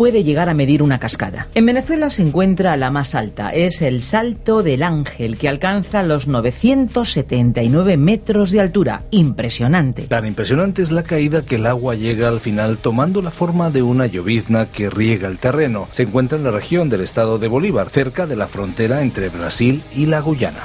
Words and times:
Puede 0.00 0.24
llegar 0.24 0.48
a 0.48 0.54
medir 0.54 0.82
una 0.82 0.98
cascada? 0.98 1.48
En 1.54 1.66
Venezuela 1.66 2.08
se 2.08 2.22
encuentra 2.22 2.74
la 2.78 2.90
más 2.90 3.14
alta, 3.14 3.50
es 3.50 3.82
el 3.82 4.00
Salto 4.00 4.62
del 4.62 4.82
Ángel, 4.82 5.36
que 5.36 5.46
alcanza 5.46 6.02
los 6.02 6.26
979 6.26 7.98
metros 7.98 8.50
de 8.50 8.62
altura. 8.62 9.02
Impresionante. 9.10 10.04
Tan 10.04 10.24
impresionante 10.24 10.80
es 10.80 10.90
la 10.90 11.02
caída 11.02 11.42
que 11.42 11.56
el 11.56 11.66
agua 11.66 11.96
llega 11.96 12.28
al 12.28 12.40
final 12.40 12.78
tomando 12.78 13.20
la 13.20 13.30
forma 13.30 13.68
de 13.68 13.82
una 13.82 14.06
llovizna 14.06 14.70
que 14.70 14.88
riega 14.88 15.28
el 15.28 15.38
terreno. 15.38 15.86
Se 15.90 16.04
encuentra 16.04 16.38
en 16.38 16.44
la 16.44 16.50
región 16.50 16.88
del 16.88 17.02
estado 17.02 17.38
de 17.38 17.48
Bolívar, 17.48 17.90
cerca 17.90 18.26
de 18.26 18.36
la 18.36 18.48
frontera 18.48 19.02
entre 19.02 19.28
Brasil 19.28 19.82
y 19.94 20.06
la 20.06 20.22
Guyana. 20.22 20.60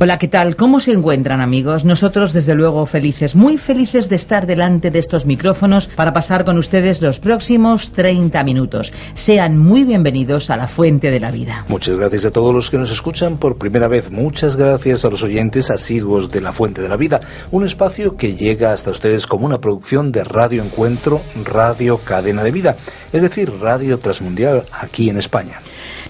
Hola, 0.00 0.16
¿qué 0.16 0.28
tal? 0.28 0.54
¿Cómo 0.54 0.78
se 0.78 0.92
encuentran 0.92 1.40
amigos? 1.40 1.84
Nosotros 1.84 2.32
desde 2.32 2.54
luego 2.54 2.86
felices, 2.86 3.34
muy 3.34 3.58
felices 3.58 4.08
de 4.08 4.14
estar 4.14 4.46
delante 4.46 4.92
de 4.92 5.00
estos 5.00 5.26
micrófonos 5.26 5.88
para 5.88 6.12
pasar 6.12 6.44
con 6.44 6.56
ustedes 6.56 7.02
los 7.02 7.18
próximos 7.18 7.90
30 7.90 8.44
minutos. 8.44 8.92
Sean 9.14 9.58
muy 9.58 9.82
bienvenidos 9.82 10.50
a 10.50 10.56
la 10.56 10.68
Fuente 10.68 11.10
de 11.10 11.18
la 11.18 11.32
Vida. 11.32 11.64
Muchas 11.66 11.96
gracias 11.96 12.26
a 12.26 12.30
todos 12.30 12.54
los 12.54 12.70
que 12.70 12.78
nos 12.78 12.92
escuchan 12.92 13.38
por 13.38 13.58
primera 13.58 13.88
vez. 13.88 14.12
Muchas 14.12 14.54
gracias 14.54 15.04
a 15.04 15.10
los 15.10 15.24
oyentes 15.24 15.68
asiduos 15.68 16.30
de 16.30 16.42
la 16.42 16.52
Fuente 16.52 16.80
de 16.80 16.88
la 16.88 16.96
Vida, 16.96 17.20
un 17.50 17.66
espacio 17.66 18.16
que 18.16 18.36
llega 18.36 18.72
hasta 18.72 18.92
ustedes 18.92 19.26
como 19.26 19.46
una 19.46 19.60
producción 19.60 20.12
de 20.12 20.22
Radio 20.22 20.62
Encuentro, 20.62 21.22
Radio 21.44 21.98
Cadena 22.04 22.44
de 22.44 22.52
Vida, 22.52 22.76
es 23.12 23.22
decir, 23.22 23.52
Radio 23.60 23.98
Transmundial 23.98 24.64
aquí 24.70 25.10
en 25.10 25.18
España. 25.18 25.58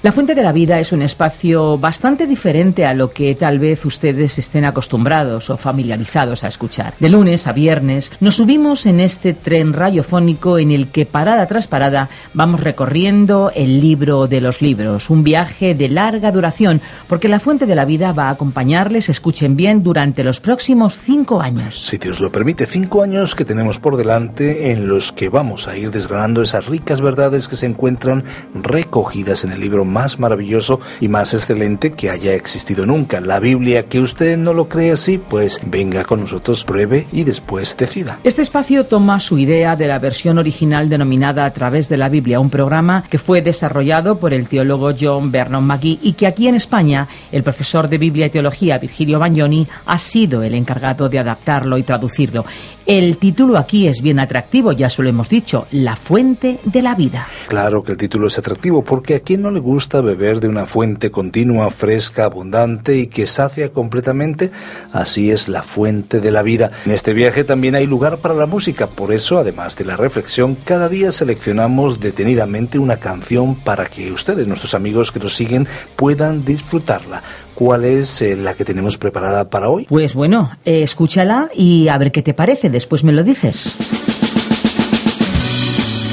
La 0.00 0.12
Fuente 0.12 0.36
de 0.36 0.44
la 0.44 0.52
Vida 0.52 0.78
es 0.78 0.92
un 0.92 1.02
espacio 1.02 1.76
bastante 1.76 2.28
diferente 2.28 2.86
a 2.86 2.94
lo 2.94 3.10
que 3.10 3.34
tal 3.34 3.58
vez 3.58 3.84
ustedes 3.84 4.38
estén 4.38 4.64
acostumbrados 4.64 5.50
o 5.50 5.56
familiarizados 5.56 6.44
a 6.44 6.46
escuchar. 6.46 6.94
De 7.00 7.08
lunes 7.08 7.48
a 7.48 7.52
viernes 7.52 8.12
nos 8.20 8.36
subimos 8.36 8.86
en 8.86 9.00
este 9.00 9.34
tren 9.34 9.72
radiofónico 9.72 10.56
en 10.60 10.70
el 10.70 10.92
que 10.92 11.04
parada 11.04 11.48
tras 11.48 11.66
parada 11.66 12.10
vamos 12.32 12.62
recorriendo 12.62 13.50
el 13.56 13.80
libro 13.80 14.28
de 14.28 14.40
los 14.40 14.62
libros, 14.62 15.10
un 15.10 15.24
viaje 15.24 15.74
de 15.74 15.88
larga 15.88 16.30
duración, 16.30 16.80
porque 17.08 17.26
la 17.26 17.40
Fuente 17.40 17.66
de 17.66 17.74
la 17.74 17.84
Vida 17.84 18.12
va 18.12 18.28
a 18.28 18.30
acompañarles, 18.30 19.08
escuchen 19.08 19.56
bien, 19.56 19.82
durante 19.82 20.22
los 20.22 20.38
próximos 20.38 20.96
cinco 20.96 21.40
años. 21.40 21.86
Si 21.88 21.98
Dios 21.98 22.20
lo 22.20 22.30
permite, 22.30 22.66
cinco 22.66 23.02
años 23.02 23.34
que 23.34 23.44
tenemos 23.44 23.80
por 23.80 23.96
delante 23.96 24.70
en 24.70 24.86
los 24.86 25.10
que 25.10 25.28
vamos 25.28 25.66
a 25.66 25.76
ir 25.76 25.90
desgranando 25.90 26.40
esas 26.40 26.66
ricas 26.66 27.00
verdades 27.00 27.48
que 27.48 27.56
se 27.56 27.66
encuentran 27.66 28.22
recogidas 28.54 29.42
en 29.42 29.50
el 29.50 29.58
libro 29.58 29.87
más 29.88 30.18
maravilloso 30.18 30.80
y 31.00 31.08
más 31.08 31.34
excelente 31.34 31.92
que 31.92 32.10
haya 32.10 32.34
existido 32.34 32.86
nunca, 32.86 33.20
la 33.20 33.40
Biblia. 33.40 33.88
Que 33.88 34.00
usted 34.00 34.38
no 34.38 34.54
lo 34.54 34.68
cree 34.68 34.92
así, 34.92 35.18
pues 35.18 35.60
venga 35.64 36.04
con 36.04 36.20
nosotros, 36.20 36.64
pruebe 36.64 37.06
y 37.12 37.24
después 37.24 37.76
decida. 37.76 38.20
Este 38.24 38.42
espacio 38.42 38.86
toma 38.86 39.20
su 39.20 39.38
idea 39.38 39.74
de 39.76 39.88
la 39.88 39.98
versión 39.98 40.38
original 40.38 40.88
denominada 40.88 41.44
A 41.44 41.52
través 41.52 41.88
de 41.88 41.96
la 41.96 42.08
Biblia, 42.08 42.40
un 42.40 42.50
programa 42.50 43.04
que 43.08 43.18
fue 43.18 43.42
desarrollado 43.42 44.18
por 44.18 44.32
el 44.32 44.48
teólogo 44.48 44.92
John 44.98 45.32
Vernon 45.32 45.64
McGee 45.64 45.98
y 46.02 46.12
que 46.12 46.26
aquí 46.26 46.48
en 46.48 46.54
España 46.54 47.08
el 47.32 47.42
profesor 47.42 47.88
de 47.88 47.98
Biblia 47.98 48.26
y 48.26 48.30
Teología 48.30 48.78
Virgilio 48.78 49.18
Bagnoni 49.18 49.66
ha 49.86 49.98
sido 49.98 50.42
el 50.42 50.54
encargado 50.54 51.08
de 51.08 51.18
adaptarlo 51.18 51.78
y 51.78 51.82
traducirlo. 51.82 52.44
El 52.88 53.18
título 53.18 53.58
aquí 53.58 53.86
es 53.86 54.00
bien 54.00 54.18
atractivo, 54.18 54.72
ya 54.72 54.88
se 54.88 55.02
lo 55.02 55.10
hemos 55.10 55.28
dicho, 55.28 55.66
La 55.72 55.94
fuente 55.94 56.58
de 56.64 56.80
la 56.80 56.94
vida. 56.94 57.28
Claro 57.46 57.82
que 57.82 57.92
el 57.92 57.98
título 57.98 58.28
es 58.28 58.38
atractivo 58.38 58.82
porque 58.82 59.16
a 59.16 59.20
quien 59.20 59.42
no 59.42 59.50
le 59.50 59.60
gusta 59.60 60.00
beber 60.00 60.40
de 60.40 60.48
una 60.48 60.64
fuente 60.64 61.10
continua, 61.10 61.68
fresca, 61.68 62.24
abundante 62.24 62.96
y 62.96 63.08
que 63.08 63.26
sacia 63.26 63.74
completamente, 63.74 64.50
así 64.90 65.30
es 65.30 65.50
la 65.50 65.62
fuente 65.62 66.20
de 66.20 66.30
la 66.30 66.42
vida. 66.42 66.70
En 66.86 66.92
este 66.92 67.12
viaje 67.12 67.44
también 67.44 67.74
hay 67.74 67.86
lugar 67.86 68.20
para 68.20 68.32
la 68.32 68.46
música, 68.46 68.86
por 68.86 69.12
eso 69.12 69.36
además 69.36 69.76
de 69.76 69.84
la 69.84 69.98
reflexión, 69.98 70.54
cada 70.54 70.88
día 70.88 71.12
seleccionamos 71.12 72.00
detenidamente 72.00 72.78
una 72.78 72.96
canción 72.96 73.56
para 73.56 73.84
que 73.84 74.12
ustedes, 74.12 74.46
nuestros 74.46 74.72
amigos 74.72 75.12
que 75.12 75.20
nos 75.20 75.36
siguen, 75.36 75.68
puedan 75.94 76.42
disfrutarla. 76.42 77.22
¿Cuál 77.58 77.84
es 77.84 78.22
eh, 78.22 78.36
la 78.36 78.54
que 78.54 78.64
tenemos 78.64 78.98
preparada 78.98 79.50
para 79.50 79.68
hoy? 79.68 79.84
Pues 79.88 80.14
bueno, 80.14 80.52
eh, 80.64 80.84
escúchala 80.84 81.48
y 81.52 81.88
a 81.88 81.98
ver 81.98 82.12
qué 82.12 82.22
te 82.22 82.32
parece, 82.32 82.70
después 82.70 83.02
me 83.02 83.10
lo 83.10 83.24
dices. 83.24 83.72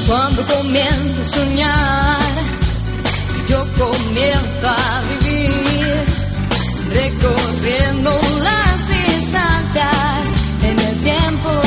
Cuando 0.08 0.42
comienzo 0.42 1.22
a 1.22 1.24
soñar, 1.24 2.18
yo 3.48 3.60
comienzo 3.78 4.68
a 4.68 5.02
vivir, 5.12 5.94
recorriendo 6.90 8.20
las 8.42 8.90
distancias 8.90 9.94
en 10.64 10.80
el 10.80 10.96
tiempo. 11.04 11.62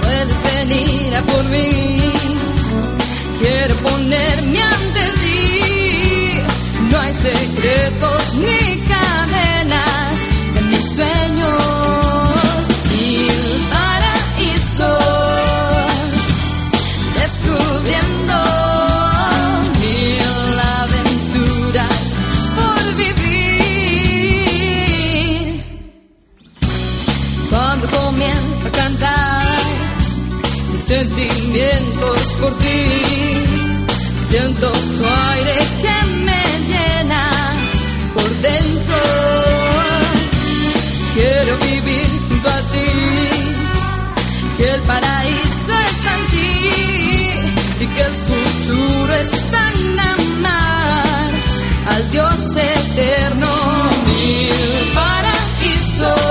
Puedes 0.00 0.42
venir 0.56 1.16
a 1.16 1.22
por 1.22 1.44
mí, 1.44 2.00
quiero 3.38 3.74
ponerme 3.76 4.62
hay 4.62 4.87
secretos 7.28 8.34
ni 8.36 8.64
cadenas 8.92 10.16
de 10.54 10.60
mis 10.70 10.86
sueños. 10.94 11.62
Mil 12.92 13.40
paraísos 13.72 15.04
descubriendo 17.20 18.36
mil 19.82 20.58
aventuras 20.80 22.02
por 22.56 22.80
vivir. 22.96 24.38
Cuando 27.50 27.84
comienzo 27.88 28.64
a 28.68 28.70
cantar 28.82 29.60
mis 30.72 30.82
sentimientos 30.82 32.18
por 32.40 32.52
ti, 32.58 32.82
siento 34.16 34.66
tu 34.70 35.04
aire 35.32 35.57
en 49.20 49.98
amar 49.98 51.02
al 51.88 52.10
Dios 52.12 52.56
eterno. 52.56 53.48
Mil 54.06 54.92
paraísos 54.94 56.27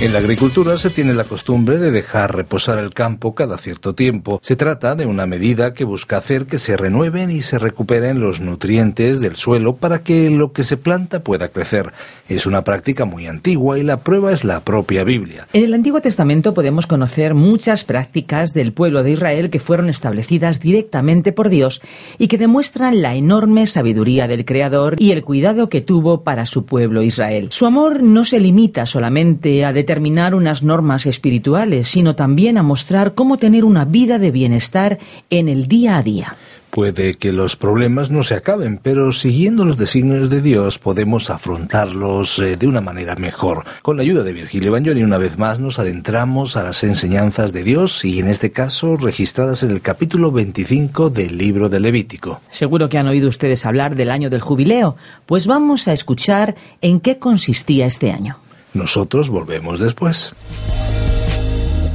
En 0.00 0.12
la 0.12 0.20
agricultura 0.20 0.78
se 0.78 0.90
tiene 0.90 1.12
la 1.12 1.24
costumbre 1.24 1.76
de 1.78 1.90
dejar 1.90 2.36
reposar 2.36 2.78
el 2.78 2.94
campo 2.94 3.34
cada 3.34 3.56
cierto 3.58 3.96
tiempo. 3.96 4.38
Se 4.44 4.54
trata 4.54 4.94
de 4.94 5.06
una 5.06 5.26
medida 5.26 5.74
que 5.74 5.82
busca 5.82 6.18
hacer 6.18 6.46
que 6.46 6.58
se 6.58 6.76
renueven 6.76 7.32
y 7.32 7.42
se 7.42 7.58
recuperen 7.58 8.20
los 8.20 8.40
nutrientes 8.40 9.18
del 9.18 9.34
suelo 9.34 9.74
para 9.74 10.04
que 10.04 10.30
lo 10.30 10.52
que 10.52 10.62
se 10.62 10.76
planta 10.76 11.24
pueda 11.24 11.48
crecer. 11.48 11.92
Es 12.28 12.46
una 12.46 12.62
práctica 12.62 13.06
muy 13.06 13.26
antigua 13.26 13.76
y 13.76 13.82
la 13.82 14.04
prueba 14.04 14.32
es 14.32 14.44
la 14.44 14.60
propia 14.60 15.02
Biblia. 15.02 15.48
En 15.52 15.64
el 15.64 15.74
Antiguo 15.74 16.00
Testamento 16.00 16.54
podemos 16.54 16.86
conocer 16.86 17.34
muchas 17.34 17.82
prácticas 17.82 18.54
del 18.54 18.72
pueblo 18.72 19.02
de 19.02 19.10
Israel 19.10 19.50
que 19.50 19.58
fueron 19.58 19.88
establecidas 19.88 20.60
directamente 20.60 21.32
por 21.32 21.48
Dios 21.48 21.82
y 22.18 22.28
que 22.28 22.38
demuestran 22.38 23.02
la 23.02 23.16
enorme 23.16 23.66
sabiduría 23.66 24.28
del 24.28 24.44
Creador 24.44 24.94
y 25.00 25.10
el 25.10 25.24
cuidado 25.24 25.68
que 25.68 25.80
tuvo 25.80 26.22
para 26.22 26.46
su 26.46 26.66
pueblo 26.66 27.02
Israel. 27.02 27.48
Su 27.50 27.66
amor 27.66 28.00
no 28.00 28.24
se 28.24 28.38
limita 28.38 28.86
solamente 28.86 29.64
a 29.64 29.72
determinar 29.72 29.88
unas 29.98 30.62
normas 30.62 31.06
espirituales, 31.06 31.88
sino 31.88 32.14
también 32.14 32.58
a 32.58 32.62
mostrar 32.62 33.14
cómo 33.14 33.36
tener 33.36 33.64
una 33.64 33.84
vida 33.84 34.18
de 34.18 34.30
bienestar 34.30 34.98
en 35.30 35.48
el 35.48 35.66
día 35.66 35.98
a 35.98 36.02
día. 36.02 36.36
Puede 36.70 37.16
que 37.16 37.32
los 37.32 37.56
problemas 37.56 38.10
no 38.10 38.22
se 38.22 38.34
acaben, 38.34 38.78
pero 38.80 39.10
siguiendo 39.12 39.64
los 39.64 39.78
designios 39.78 40.28
de 40.28 40.42
Dios 40.42 40.78
podemos 40.78 41.30
afrontarlos 41.30 42.38
eh, 42.38 42.56
de 42.56 42.68
una 42.68 42.82
manera 42.82 43.16
mejor. 43.16 43.64
Con 43.80 43.96
la 43.96 44.02
ayuda 44.02 44.22
de 44.22 44.34
Virgilio 44.34 44.72
Bagnoni 44.72 45.02
una 45.02 45.16
vez 45.16 45.38
más 45.38 45.60
nos 45.60 45.78
adentramos 45.78 46.56
a 46.56 46.62
las 46.64 46.84
enseñanzas 46.84 47.54
de 47.54 47.62
Dios 47.62 48.04
y 48.04 48.20
en 48.20 48.28
este 48.28 48.52
caso 48.52 48.96
registradas 48.96 49.62
en 49.62 49.70
el 49.70 49.80
capítulo 49.80 50.30
25 50.30 51.08
del 51.08 51.38
libro 51.38 51.70
de 51.70 51.80
Levítico. 51.80 52.42
Seguro 52.50 52.90
que 52.90 52.98
han 52.98 53.08
oído 53.08 53.30
ustedes 53.30 53.64
hablar 53.64 53.96
del 53.96 54.10
año 54.10 54.28
del 54.28 54.42
jubileo, 54.42 54.94
pues 55.24 55.46
vamos 55.46 55.88
a 55.88 55.94
escuchar 55.94 56.54
en 56.82 57.00
qué 57.00 57.18
consistía 57.18 57.86
este 57.86 58.12
año. 58.12 58.36
Nosotros 58.74 59.30
volvemos 59.30 59.80
después. 59.80 60.32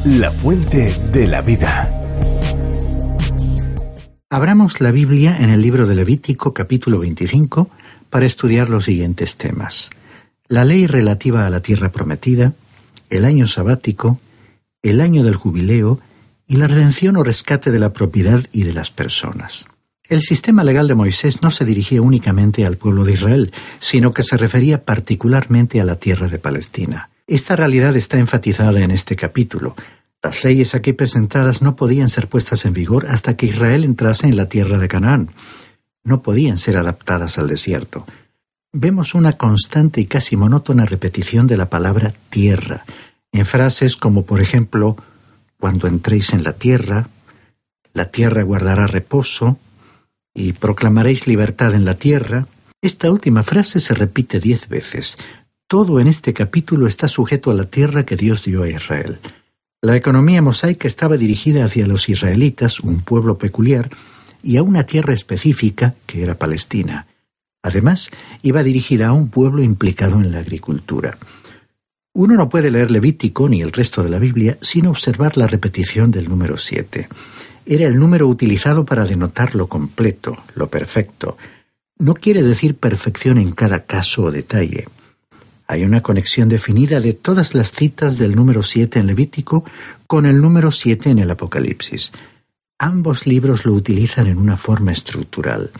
La 0.05 0.31
fuente 0.31 0.93
de 1.11 1.27
la 1.27 1.41
vida. 1.41 1.99
Abramos 4.29 4.81
la 4.81 4.91
Biblia 4.91 5.37
en 5.39 5.49
el 5.51 5.61
libro 5.61 5.85
de 5.85 5.95
Levítico 5.95 6.53
capítulo 6.53 6.99
25 6.99 7.69
para 8.09 8.25
estudiar 8.25 8.69
los 8.69 8.85
siguientes 8.85 9.37
temas. 9.37 9.91
La 10.47 10.65
ley 10.65 10.87
relativa 10.87 11.45
a 11.45 11.49
la 11.49 11.61
tierra 11.61 11.91
prometida, 11.91 12.53
el 13.09 13.25
año 13.25 13.47
sabático, 13.47 14.19
el 14.81 15.01
año 15.01 15.23
del 15.23 15.35
jubileo 15.35 15.99
y 16.47 16.57
la 16.57 16.67
redención 16.67 17.15
o 17.15 17.23
rescate 17.23 17.71
de 17.71 17.79
la 17.79 17.93
propiedad 17.93 18.41
y 18.51 18.63
de 18.63 18.73
las 18.73 18.91
personas. 18.91 19.67
El 20.09 20.21
sistema 20.21 20.63
legal 20.63 20.87
de 20.87 20.95
Moisés 20.95 21.41
no 21.41 21.49
se 21.49 21.63
dirigía 21.63 22.01
únicamente 22.01 22.65
al 22.65 22.77
pueblo 22.77 23.05
de 23.05 23.13
Israel, 23.13 23.53
sino 23.79 24.13
que 24.13 24.23
se 24.23 24.37
refería 24.37 24.83
particularmente 24.83 25.79
a 25.79 25.85
la 25.85 25.95
tierra 25.95 26.27
de 26.27 26.39
Palestina. 26.39 27.09
Esta 27.25 27.55
realidad 27.55 27.95
está 27.95 28.19
enfatizada 28.19 28.81
en 28.81 28.91
este 28.91 29.15
capítulo. 29.15 29.75
Las 30.21 30.43
leyes 30.43 30.75
aquí 30.75 30.91
presentadas 30.91 31.61
no 31.61 31.77
podían 31.77 32.09
ser 32.09 32.27
puestas 32.27 32.65
en 32.65 32.73
vigor 32.73 33.07
hasta 33.07 33.37
que 33.37 33.45
Israel 33.45 33.85
entrase 33.85 34.27
en 34.27 34.35
la 34.35 34.49
tierra 34.49 34.77
de 34.77 34.89
Canaán. 34.89 35.31
No 36.03 36.21
podían 36.21 36.59
ser 36.59 36.75
adaptadas 36.75 37.37
al 37.37 37.47
desierto. 37.47 38.05
Vemos 38.73 39.15
una 39.15 39.33
constante 39.33 40.01
y 40.01 40.05
casi 40.05 40.35
monótona 40.35 40.85
repetición 40.85 41.47
de 41.47 41.57
la 41.57 41.69
palabra 41.69 42.13
tierra, 42.29 42.85
en 43.31 43.45
frases 43.45 43.95
como 43.95 44.25
por 44.25 44.41
ejemplo, 44.41 44.97
cuando 45.59 45.87
entréis 45.87 46.33
en 46.33 46.43
la 46.43 46.53
tierra, 46.53 47.07
la 47.93 48.11
tierra 48.11 48.43
guardará 48.43 48.87
reposo, 48.87 49.59
y 50.33 50.53
proclamaréis 50.53 51.27
libertad 51.27 51.73
en 51.75 51.85
la 51.85 51.95
tierra. 51.95 52.47
Esta 52.81 53.11
última 53.11 53.43
frase 53.43 53.79
se 53.79 53.93
repite 53.93 54.39
diez 54.39 54.67
veces. 54.67 55.17
Todo 55.67 55.99
en 55.99 56.07
este 56.07 56.33
capítulo 56.33 56.87
está 56.87 57.07
sujeto 57.07 57.51
a 57.51 57.53
la 57.53 57.65
tierra 57.65 58.05
que 58.05 58.15
Dios 58.15 58.43
dio 58.43 58.63
a 58.63 58.69
Israel. 58.69 59.19
La 59.81 59.95
economía 59.95 60.41
mosaica 60.41 60.87
estaba 60.87 61.17
dirigida 61.17 61.65
hacia 61.65 61.87
los 61.87 62.09
israelitas, 62.09 62.79
un 62.79 63.01
pueblo 63.01 63.37
peculiar, 63.37 63.89
y 64.41 64.57
a 64.57 64.63
una 64.63 64.85
tierra 64.85 65.13
específica, 65.13 65.95
que 66.05 66.23
era 66.23 66.37
Palestina. 66.37 67.07
Además, 67.61 68.11
iba 68.41 68.63
dirigida 68.63 69.07
a 69.07 69.13
un 69.13 69.29
pueblo 69.29 69.61
implicado 69.61 70.19
en 70.19 70.31
la 70.31 70.39
agricultura. 70.39 71.17
Uno 72.13 72.35
no 72.35 72.49
puede 72.49 72.69
leer 72.69 72.91
Levítico 72.91 73.49
ni 73.49 73.61
el 73.61 73.71
resto 73.71 74.03
de 74.03 74.09
la 74.09 74.19
Biblia 74.19 74.57
sin 74.61 74.85
observar 74.87 75.37
la 75.37 75.47
repetición 75.47 76.11
del 76.11 76.29
número 76.29 76.57
siete 76.57 77.07
era 77.65 77.87
el 77.87 77.99
número 77.99 78.27
utilizado 78.27 78.85
para 78.85 79.05
denotar 79.05 79.55
lo 79.55 79.67
completo, 79.67 80.37
lo 80.55 80.67
perfecto. 80.67 81.37
No 81.97 82.13
quiere 82.13 82.43
decir 82.43 82.75
perfección 82.75 83.37
en 83.37 83.51
cada 83.51 83.85
caso 83.85 84.23
o 84.23 84.31
detalle. 84.31 84.87
Hay 85.67 85.85
una 85.85 86.01
conexión 86.01 86.49
definida 86.49 86.99
de 86.99 87.13
todas 87.13 87.55
las 87.55 87.71
citas 87.71 88.17
del 88.17 88.35
número 88.35 88.63
7 88.63 88.99
en 88.99 89.07
Levítico 89.07 89.63
con 90.07 90.25
el 90.25 90.41
número 90.41 90.71
7 90.71 91.11
en 91.11 91.19
el 91.19 91.31
Apocalipsis. 91.31 92.11
Ambos 92.77 93.25
libros 93.25 93.65
lo 93.65 93.73
utilizan 93.73 94.27
en 94.27 94.37
una 94.37 94.57
forma 94.57 94.91
estructural. 94.91 95.71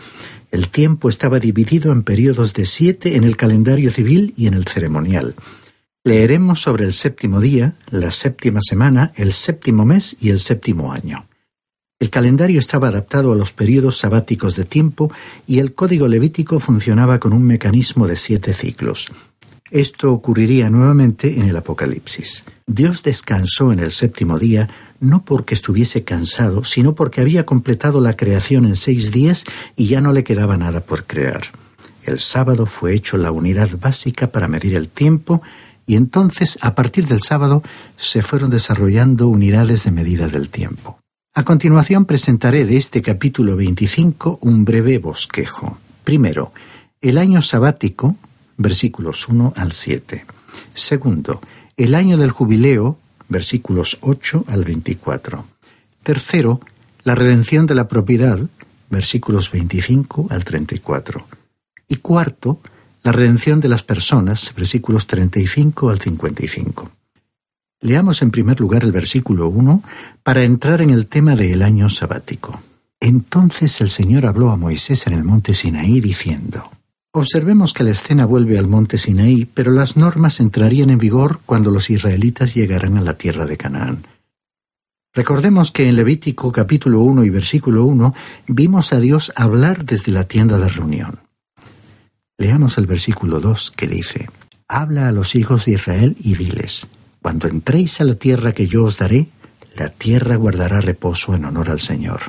El 0.50 0.68
tiempo 0.68 1.08
estaba 1.08 1.38
dividido 1.38 1.92
en 1.92 2.02
periodos 2.02 2.54
de 2.54 2.64
siete 2.64 3.16
en 3.16 3.24
el 3.24 3.36
calendario 3.36 3.90
civil 3.90 4.32
y 4.36 4.46
en 4.46 4.54
el 4.54 4.64
ceremonial. 4.64 5.34
Leeremos 6.04 6.62
sobre 6.62 6.84
el 6.84 6.92
séptimo 6.92 7.40
día, 7.40 7.74
la 7.90 8.10
séptima 8.10 8.60
semana, 8.62 9.12
el 9.16 9.32
séptimo 9.32 9.84
mes 9.84 10.16
y 10.20 10.30
el 10.30 10.38
séptimo 10.38 10.92
año. 10.92 11.26
El 12.00 12.10
calendario 12.10 12.58
estaba 12.58 12.88
adaptado 12.88 13.32
a 13.32 13.36
los 13.36 13.52
periodos 13.52 13.98
sabáticos 13.98 14.56
de 14.56 14.64
tiempo 14.64 15.12
y 15.46 15.58
el 15.60 15.74
código 15.74 16.08
levítico 16.08 16.60
funcionaba 16.60 17.20
con 17.20 17.32
un 17.32 17.44
mecanismo 17.44 18.06
de 18.06 18.16
siete 18.16 18.52
ciclos. 18.52 19.10
Esto 19.70 20.12
ocurriría 20.12 20.70
nuevamente 20.70 21.40
en 21.40 21.48
el 21.48 21.56
Apocalipsis. 21.56 22.44
Dios 22.66 23.02
descansó 23.02 23.72
en 23.72 23.80
el 23.80 23.90
séptimo 23.90 24.38
día 24.38 24.68
no 25.00 25.24
porque 25.24 25.54
estuviese 25.54 26.04
cansado, 26.04 26.64
sino 26.64 26.94
porque 26.94 27.20
había 27.20 27.46
completado 27.46 28.00
la 28.00 28.16
creación 28.16 28.66
en 28.66 28.76
seis 28.76 29.10
días 29.10 29.44
y 29.76 29.86
ya 29.86 30.00
no 30.00 30.12
le 30.12 30.24
quedaba 30.24 30.56
nada 30.56 30.80
por 30.80 31.04
crear. 31.04 31.42
El 32.04 32.18
sábado 32.18 32.66
fue 32.66 32.94
hecho 32.94 33.16
la 33.16 33.32
unidad 33.32 33.70
básica 33.80 34.28
para 34.28 34.48
medir 34.48 34.74
el 34.74 34.88
tiempo 34.88 35.42
y 35.86 35.96
entonces, 35.96 36.58
a 36.62 36.74
partir 36.74 37.06
del 37.06 37.20
sábado, 37.20 37.62
se 37.96 38.22
fueron 38.22 38.50
desarrollando 38.50 39.28
unidades 39.28 39.84
de 39.84 39.90
medida 39.90 40.28
del 40.28 40.50
tiempo. 40.50 40.98
A 41.36 41.42
continuación 41.42 42.04
presentaré 42.04 42.64
de 42.64 42.76
este 42.76 43.02
capítulo 43.02 43.56
25 43.56 44.38
un 44.42 44.64
breve 44.64 44.98
bosquejo. 44.98 45.78
Primero, 46.04 46.52
el 47.00 47.18
año 47.18 47.42
sabático, 47.42 48.14
versículos 48.56 49.28
1 49.28 49.52
al 49.56 49.72
7. 49.72 50.26
Segundo, 50.74 51.40
el 51.76 51.96
año 51.96 52.18
del 52.18 52.30
jubileo, 52.30 52.98
versículos 53.28 53.98
8 54.02 54.44
al 54.46 54.62
24. 54.62 55.44
Tercero, 56.04 56.60
la 57.02 57.16
redención 57.16 57.66
de 57.66 57.74
la 57.74 57.88
propiedad, 57.88 58.38
versículos 58.88 59.50
25 59.50 60.28
al 60.30 60.44
34. 60.44 61.26
Y 61.88 61.96
cuarto, 61.96 62.60
la 63.02 63.10
redención 63.10 63.58
de 63.58 63.70
las 63.70 63.82
personas, 63.82 64.52
versículos 64.54 65.08
35 65.08 65.90
al 65.90 65.98
55. 65.98 66.92
Leamos 67.84 68.22
en 68.22 68.30
primer 68.30 68.60
lugar 68.60 68.82
el 68.82 68.92
versículo 68.92 69.46
1 69.48 69.82
para 70.22 70.42
entrar 70.42 70.80
en 70.80 70.88
el 70.88 71.06
tema 71.06 71.36
del 71.36 71.60
año 71.60 71.90
sabático. 71.90 72.62
Entonces 72.98 73.78
el 73.82 73.90
Señor 73.90 74.24
habló 74.24 74.50
a 74.50 74.56
Moisés 74.56 75.06
en 75.06 75.12
el 75.12 75.22
monte 75.22 75.52
Sinaí 75.52 76.00
diciendo, 76.00 76.70
Observemos 77.12 77.74
que 77.74 77.84
la 77.84 77.90
escena 77.90 78.24
vuelve 78.24 78.56
al 78.56 78.68
monte 78.68 78.96
Sinaí, 78.96 79.44
pero 79.44 79.70
las 79.70 79.98
normas 79.98 80.40
entrarían 80.40 80.88
en 80.88 80.96
vigor 80.96 81.40
cuando 81.44 81.70
los 81.70 81.90
israelitas 81.90 82.54
llegaran 82.54 82.96
a 82.96 83.02
la 83.02 83.18
tierra 83.18 83.44
de 83.44 83.58
Canaán. 83.58 84.06
Recordemos 85.12 85.70
que 85.70 85.86
en 85.86 85.96
Levítico 85.96 86.50
capítulo 86.52 87.00
1 87.00 87.22
y 87.24 87.28
versículo 87.28 87.84
1 87.84 88.14
vimos 88.46 88.94
a 88.94 88.98
Dios 88.98 89.30
hablar 89.36 89.84
desde 89.84 90.10
la 90.10 90.24
tienda 90.24 90.58
de 90.58 90.70
reunión. 90.70 91.18
Leamos 92.38 92.78
el 92.78 92.86
versículo 92.86 93.40
2 93.40 93.72
que 93.72 93.88
dice, 93.88 94.30
Habla 94.68 95.08
a 95.08 95.12
los 95.12 95.34
hijos 95.34 95.66
de 95.66 95.72
Israel 95.72 96.16
y 96.18 96.34
diles, 96.34 96.88
cuando 97.24 97.48
entréis 97.48 98.02
a 98.02 98.04
la 98.04 98.16
tierra 98.16 98.52
que 98.52 98.66
yo 98.66 98.84
os 98.84 98.98
daré, 98.98 99.28
la 99.76 99.88
tierra 99.88 100.36
guardará 100.36 100.82
reposo 100.82 101.34
en 101.34 101.46
honor 101.46 101.70
al 101.70 101.80
Señor. 101.80 102.20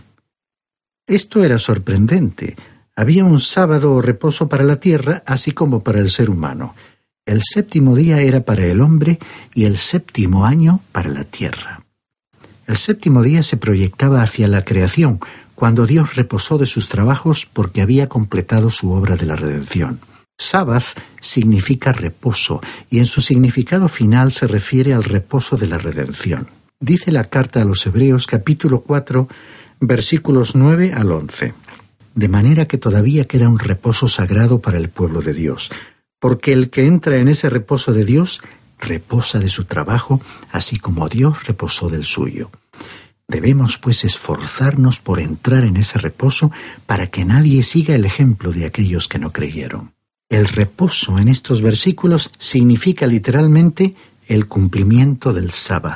Esto 1.05 1.43
era 1.43 1.57
sorprendente. 1.57 2.55
Había 2.95 3.25
un 3.25 3.41
sábado 3.41 3.91
o 3.91 4.01
reposo 4.01 4.47
para 4.47 4.63
la 4.63 4.77
tierra, 4.77 5.21
así 5.25 5.51
como 5.51 5.83
para 5.83 5.99
el 5.99 6.09
ser 6.11 6.29
humano. 6.29 6.75
El 7.25 7.41
séptimo 7.43 7.93
día 7.93 8.21
era 8.21 8.45
para 8.45 8.65
el 8.67 8.79
hombre 8.79 9.19
y 9.53 9.65
el 9.65 9.75
séptimo 9.75 10.45
año 10.45 10.79
para 10.93 11.09
la 11.09 11.25
tierra. 11.25 11.83
El 12.65 12.77
séptimo 12.77 13.21
día 13.21 13.43
se 13.43 13.57
proyectaba 13.57 14.21
hacia 14.21 14.47
la 14.47 14.63
creación, 14.63 15.19
cuando 15.55 15.87
Dios 15.87 16.15
reposó 16.15 16.57
de 16.57 16.67
sus 16.67 16.87
trabajos 16.87 17.45
porque 17.51 17.81
había 17.81 18.07
completado 18.07 18.69
su 18.69 18.93
obra 18.93 19.17
de 19.17 19.25
la 19.25 19.35
redención. 19.35 19.99
Sabbath 20.37 20.99
significa 21.21 21.93
reposo 21.93 22.61
y 22.89 22.99
en 22.99 23.05
su 23.05 23.21
significado 23.21 23.87
final 23.87 24.31
se 24.31 24.47
refiere 24.47 24.93
al 24.93 25.03
reposo 25.03 25.57
de 25.57 25.67
la 25.67 25.77
redención. 25.77 26.47
Dice 26.79 27.11
la 27.11 27.25
carta 27.25 27.61
a 27.61 27.65
los 27.65 27.85
Hebreos 27.85 28.27
capítulo 28.27 28.81
4 28.81 29.27
versículos 29.79 30.55
9 30.55 30.93
al 30.93 31.11
11. 31.11 31.53
De 32.13 32.27
manera 32.29 32.67
que 32.67 32.77
todavía 32.77 33.25
queda 33.25 33.49
un 33.49 33.59
reposo 33.59 34.07
sagrado 34.07 34.61
para 34.61 34.77
el 34.77 34.89
pueblo 34.89 35.21
de 35.21 35.33
Dios, 35.33 35.71
porque 36.19 36.53
el 36.53 36.69
que 36.69 36.85
entra 36.85 37.17
en 37.17 37.27
ese 37.27 37.49
reposo 37.49 37.93
de 37.93 38.05
Dios 38.05 38.41
reposa 38.79 39.39
de 39.39 39.49
su 39.49 39.65
trabajo, 39.65 40.21
así 40.51 40.77
como 40.77 41.07
Dios 41.09 41.45
reposó 41.45 41.89
del 41.89 42.05
suyo. 42.05 42.51
Debemos 43.27 43.77
pues 43.77 44.03
esforzarnos 44.05 44.99
por 44.99 45.19
entrar 45.19 45.63
en 45.63 45.77
ese 45.77 45.97
reposo 45.97 46.51
para 46.85 47.07
que 47.07 47.25
nadie 47.25 47.63
siga 47.63 47.95
el 47.95 48.05
ejemplo 48.05 48.51
de 48.51 48.65
aquellos 48.65 49.07
que 49.07 49.17
no 49.17 49.31
creyeron. 49.31 49.94
El 50.35 50.49
reposo 50.49 51.17
en 51.17 51.29
estos 51.29 51.61
versículos 51.61 52.29
significa 52.37 53.07
literalmente 53.07 53.95
el 54.27 54.49
cumplimiento 54.49 55.31
del 55.31 55.51
sábado. 55.51 55.95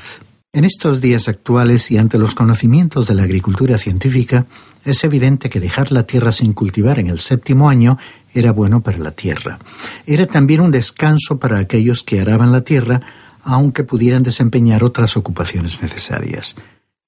En 0.54 0.64
estos 0.64 1.02
días 1.02 1.28
actuales 1.28 1.92
y 1.92 1.98
ante 1.98 2.18
los 2.18 2.36
conocimientos 2.36 3.06
de 3.06 3.16
la 3.16 3.24
agricultura 3.24 3.78
científica, 3.78 4.46
es 4.86 5.04
evidente 5.04 5.50
que 5.50 5.60
dejar 5.60 5.92
la 5.92 6.04
tierra 6.04 6.32
sin 6.32 6.54
cultivar 6.54 7.00
en 7.00 7.08
el 7.08 7.20
séptimo 7.20 7.70
año 7.70 7.98
era 8.34 8.54
bueno 8.54 8.80
para 8.80 8.98
la 8.98 9.12
tierra. 9.12 9.60
Era 10.06 10.26
también 10.26 10.62
un 10.62 10.72
descanso 10.72 11.38
para 11.38 11.58
aquellos 11.58 12.04
que 12.04 12.22
araban 12.22 12.54
la 12.54 12.62
tierra, 12.62 13.02
aunque 13.44 13.84
pudieran 13.84 14.24
desempeñar 14.24 14.86
otras 14.86 15.18
ocupaciones 15.18 15.82
necesarias. 15.82 16.56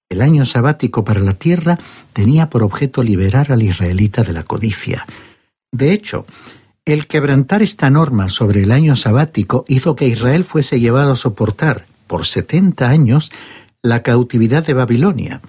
El 0.10 0.22
año 0.22 0.44
sabático 0.44 1.06
para 1.06 1.22
la 1.22 1.36
tierra 1.36 1.80
tenía 2.12 2.50
por 2.50 2.62
objeto 2.62 3.02
liberar 3.04 3.54
al 3.54 3.64
israelita 3.64 4.22
de 4.22 4.34
la 4.34 4.44
codicia. 4.44 5.08
De 5.72 5.94
hecho, 5.94 6.26
el 6.92 7.08
quebrantar 7.08 7.62
esta 7.62 7.90
norma 7.90 8.30
sobre 8.30 8.64
el 8.64 8.72
año 8.72 8.96
sabático 8.96 9.66
hizo 9.68 9.96
que 9.96 10.08
Israel 10.08 10.44
fuese 10.44 10.80
llevado 10.80 11.14
a 11.14 11.16
soportar 11.16 11.86
por 12.08 12.26
setenta 12.26 12.90
años 12.90 13.32
la 13.82 14.04
cautividad 14.04 14.66
de 14.66 14.74
Babilonia, 14.74 15.42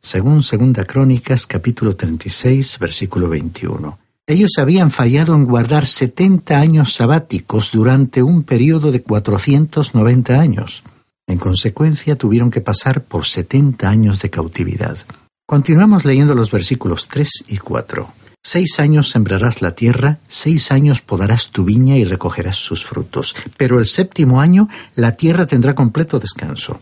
según 0.00 0.42
Segunda 0.42 0.84
Crónicas 0.84 1.46
capítulo 1.46 1.96
36 1.96 2.78
versículo 2.78 3.28
21. 3.28 3.98
Ellos 4.26 4.52
habían 4.58 4.90
fallado 4.90 5.34
en 5.34 5.46
guardar 5.46 5.86
setenta 5.86 6.60
años 6.60 6.92
sabáticos 6.92 7.72
durante 7.72 8.22
un 8.22 8.44
periodo 8.44 8.92
de 8.92 9.02
490 9.02 10.40
años. 10.40 10.82
En 11.26 11.38
consecuencia, 11.38 12.16
tuvieron 12.16 12.50
que 12.50 12.60
pasar 12.60 13.02
por 13.02 13.24
setenta 13.24 13.88
años 13.88 14.20
de 14.20 14.30
cautividad. 14.30 14.98
Continuamos 15.46 16.04
leyendo 16.04 16.34
los 16.34 16.50
versículos 16.50 17.08
3 17.08 17.44
y 17.48 17.58
4. 17.58 18.21
Seis 18.44 18.80
años 18.80 19.08
sembrarás 19.10 19.62
la 19.62 19.76
tierra, 19.76 20.18
seis 20.26 20.72
años 20.72 21.00
podarás 21.00 21.50
tu 21.50 21.64
viña 21.64 21.96
y 21.96 22.04
recogerás 22.04 22.56
sus 22.56 22.84
frutos. 22.84 23.36
Pero 23.56 23.78
el 23.78 23.86
séptimo 23.86 24.40
año 24.40 24.68
la 24.96 25.16
tierra 25.16 25.46
tendrá 25.46 25.74
completo 25.74 26.18
descanso, 26.18 26.80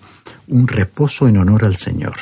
un 0.49 0.67
reposo 0.67 1.29
en 1.29 1.37
honor 1.37 1.67
al 1.67 1.77
Señor. 1.77 2.17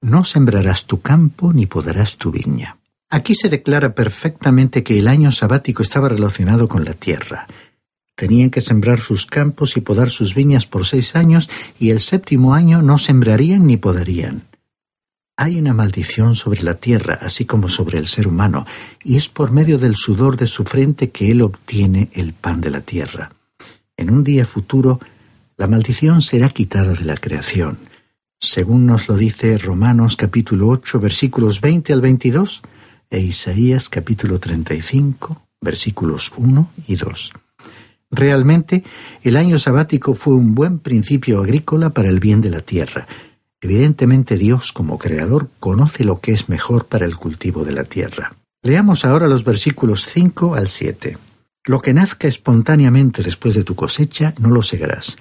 No 0.00 0.24
sembrarás 0.24 0.86
tu 0.86 1.02
campo 1.02 1.52
ni 1.52 1.66
podarás 1.66 2.16
tu 2.16 2.30
viña. 2.30 2.78
Aquí 3.10 3.34
se 3.34 3.50
declara 3.50 3.94
perfectamente 3.94 4.82
que 4.82 4.98
el 4.98 5.08
año 5.08 5.32
sabático 5.32 5.82
estaba 5.82 6.08
relacionado 6.08 6.66
con 6.68 6.84
la 6.84 6.94
tierra. 6.94 7.46
Tenían 8.16 8.50
que 8.50 8.62
sembrar 8.62 9.00
sus 9.00 9.26
campos 9.26 9.76
y 9.76 9.80
podar 9.80 10.08
sus 10.10 10.34
viñas 10.34 10.66
por 10.66 10.86
seis 10.86 11.14
años, 11.14 11.48
y 11.78 11.90
el 11.90 12.00
séptimo 12.00 12.54
año 12.54 12.82
no 12.82 12.98
sembrarían 12.98 13.66
ni 13.66 13.76
podarían. 13.76 14.47
Hay 15.40 15.56
una 15.56 15.72
maldición 15.72 16.34
sobre 16.34 16.64
la 16.64 16.74
tierra, 16.74 17.16
así 17.22 17.44
como 17.44 17.68
sobre 17.68 17.96
el 17.96 18.08
ser 18.08 18.26
humano, 18.26 18.66
y 19.04 19.16
es 19.16 19.28
por 19.28 19.52
medio 19.52 19.78
del 19.78 19.94
sudor 19.94 20.36
de 20.36 20.48
su 20.48 20.64
frente 20.64 21.10
que 21.10 21.30
él 21.30 21.42
obtiene 21.42 22.08
el 22.12 22.32
pan 22.32 22.60
de 22.60 22.70
la 22.70 22.80
tierra. 22.80 23.30
En 23.96 24.10
un 24.10 24.24
día 24.24 24.44
futuro, 24.44 24.98
la 25.56 25.68
maldición 25.68 26.22
será 26.22 26.48
quitada 26.48 26.92
de 26.92 27.04
la 27.04 27.16
creación. 27.16 27.78
Según 28.40 28.84
nos 28.84 29.08
lo 29.08 29.14
dice 29.14 29.58
Romanos 29.58 30.16
capítulo 30.16 30.66
8 30.70 30.98
versículos 30.98 31.60
20 31.60 31.92
al 31.92 32.00
22 32.00 32.62
e 33.08 33.20
Isaías 33.20 33.88
capítulo 33.88 34.40
35 34.40 35.40
versículos 35.60 36.32
1 36.36 36.68
y 36.88 36.96
2. 36.96 37.32
Realmente, 38.10 38.82
el 39.22 39.36
año 39.36 39.58
sabático 39.60 40.14
fue 40.14 40.34
un 40.34 40.56
buen 40.56 40.80
principio 40.80 41.40
agrícola 41.40 41.90
para 41.90 42.08
el 42.08 42.18
bien 42.18 42.40
de 42.40 42.50
la 42.50 42.62
tierra, 42.62 43.06
Evidentemente 43.60 44.36
Dios, 44.36 44.72
como 44.72 44.98
creador, 44.98 45.48
conoce 45.58 46.04
lo 46.04 46.20
que 46.20 46.32
es 46.32 46.48
mejor 46.48 46.86
para 46.86 47.04
el 47.04 47.16
cultivo 47.16 47.64
de 47.64 47.72
la 47.72 47.84
tierra. 47.84 48.36
Leamos 48.62 49.04
ahora 49.04 49.26
los 49.26 49.42
versículos 49.44 50.06
5 50.06 50.54
al 50.54 50.68
7. 50.68 51.18
Lo 51.64 51.80
que 51.80 51.92
nazca 51.92 52.28
espontáneamente 52.28 53.22
después 53.22 53.54
de 53.54 53.64
tu 53.64 53.74
cosecha, 53.74 54.32
no 54.38 54.50
lo 54.50 54.62
segarás, 54.62 55.18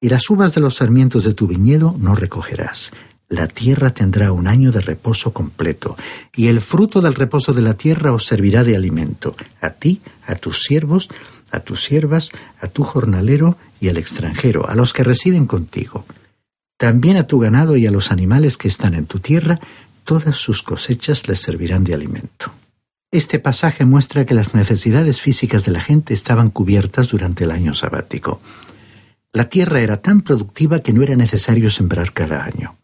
y 0.00 0.10
las 0.10 0.28
uvas 0.28 0.54
de 0.54 0.60
los 0.60 0.76
sarmientos 0.76 1.24
de 1.24 1.32
tu 1.32 1.46
viñedo 1.46 1.94
no 1.98 2.14
recogerás. 2.14 2.92
La 3.28 3.48
tierra 3.48 3.90
tendrá 3.90 4.32
un 4.32 4.46
año 4.46 4.72
de 4.72 4.80
reposo 4.80 5.32
completo, 5.32 5.96
y 6.34 6.48
el 6.48 6.60
fruto 6.60 7.00
del 7.00 7.14
reposo 7.14 7.54
de 7.54 7.62
la 7.62 7.74
tierra 7.74 8.12
os 8.12 8.26
servirá 8.26 8.62
de 8.62 8.76
alimento, 8.76 9.36
a 9.60 9.70
ti, 9.70 10.02
a 10.26 10.34
tus 10.34 10.64
siervos, 10.64 11.08
a 11.50 11.60
tus 11.60 11.82
siervas, 11.82 12.30
a 12.60 12.68
tu 12.68 12.82
jornalero 12.82 13.56
y 13.80 13.88
al 13.88 13.96
extranjero, 13.96 14.68
a 14.68 14.74
los 14.74 14.92
que 14.92 15.04
residen 15.04 15.46
contigo 15.46 16.04
también 16.80 17.18
a 17.18 17.26
tu 17.26 17.38
ganado 17.38 17.76
y 17.76 17.86
a 17.86 17.90
los 17.90 18.10
animales 18.10 18.56
que 18.56 18.66
están 18.66 18.94
en 18.94 19.04
tu 19.04 19.18
tierra, 19.18 19.60
todas 20.04 20.36
sus 20.36 20.62
cosechas 20.62 21.28
les 21.28 21.38
servirán 21.38 21.84
de 21.84 21.92
alimento. 21.92 22.54
Este 23.10 23.38
pasaje 23.38 23.84
muestra 23.84 24.24
que 24.24 24.32
las 24.32 24.54
necesidades 24.54 25.20
físicas 25.20 25.66
de 25.66 25.72
la 25.72 25.82
gente 25.82 26.14
estaban 26.14 26.48
cubiertas 26.48 27.10
durante 27.10 27.44
el 27.44 27.50
año 27.50 27.74
sabático. 27.74 28.40
La 29.30 29.50
tierra 29.50 29.82
era 29.82 29.98
tan 29.98 30.22
productiva 30.22 30.80
que 30.80 30.94
no 30.94 31.02
era 31.02 31.16
necesario 31.16 31.70
sembrar 31.70 32.14
cada 32.14 32.44
año. 32.44 32.78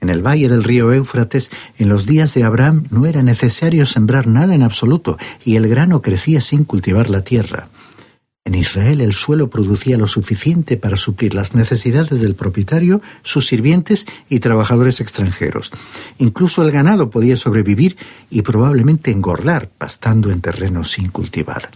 En 0.00 0.08
el 0.08 0.26
valle 0.26 0.48
del 0.48 0.64
río 0.64 0.90
Éufrates, 0.94 1.50
en 1.76 1.90
los 1.90 2.06
días 2.06 2.32
de 2.32 2.42
Abraham, 2.42 2.86
no 2.88 3.04
era 3.04 3.22
necesario 3.22 3.84
sembrar 3.84 4.26
nada 4.28 4.54
en 4.54 4.62
absoluto, 4.62 5.18
y 5.44 5.56
el 5.56 5.68
grano 5.68 6.00
crecía 6.00 6.40
sin 6.40 6.64
cultivar 6.64 7.10
la 7.10 7.20
tierra. 7.20 7.68
En 8.46 8.54
Israel 8.54 9.00
el 9.00 9.12
suelo 9.12 9.50
producía 9.50 9.98
lo 9.98 10.06
suficiente 10.06 10.76
para 10.76 10.96
suplir 10.96 11.34
las 11.34 11.56
necesidades 11.56 12.20
del 12.20 12.36
propietario, 12.36 13.02
sus 13.24 13.48
sirvientes 13.48 14.06
y 14.28 14.38
trabajadores 14.38 15.00
extranjeros. 15.00 15.72
Incluso 16.18 16.62
el 16.62 16.70
ganado 16.70 17.10
podía 17.10 17.36
sobrevivir 17.36 17.96
y 18.30 18.42
probablemente 18.42 19.10
engordar 19.10 19.68
pastando 19.68 20.30
en 20.30 20.42
terrenos 20.42 20.92
sin 20.92 21.08
cultivar. 21.08 21.70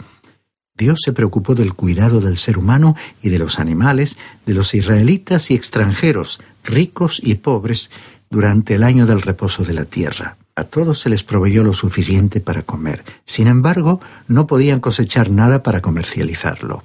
Dios 0.79 1.01
se 1.05 1.13
preocupó 1.13 1.57
del 1.57 1.75
cuidado 1.75 2.21
del 2.21 2.37
ser 2.37 2.57
humano 2.57 2.95
y 3.21 3.31
de 3.31 3.41
los 3.41 3.59
animales, 3.59 4.17
de 4.47 4.55
los 4.55 4.73
israelitas 4.73 5.51
y 5.51 5.55
extranjeros, 5.55 6.39
ricos 6.63 7.21
y 7.21 7.35
pobres, 7.35 7.91
durante 8.31 8.77
el 8.77 8.85
año 8.85 9.07
del 9.07 9.23
reposo 9.23 9.65
de 9.65 9.75
la 9.75 9.87
tierra. 9.87 10.37
A 10.55 10.65
todos 10.65 11.01
se 11.01 11.09
les 11.09 11.23
proveyó 11.23 11.63
lo 11.63 11.73
suficiente 11.73 12.41
para 12.41 12.63
comer. 12.63 13.05
Sin 13.25 13.47
embargo, 13.47 14.01
no 14.29 14.47
podían 14.47 14.81
cosechar 14.81 15.31
nada 15.31 15.63
para 15.63 15.81
comercializarlo. 15.81 16.83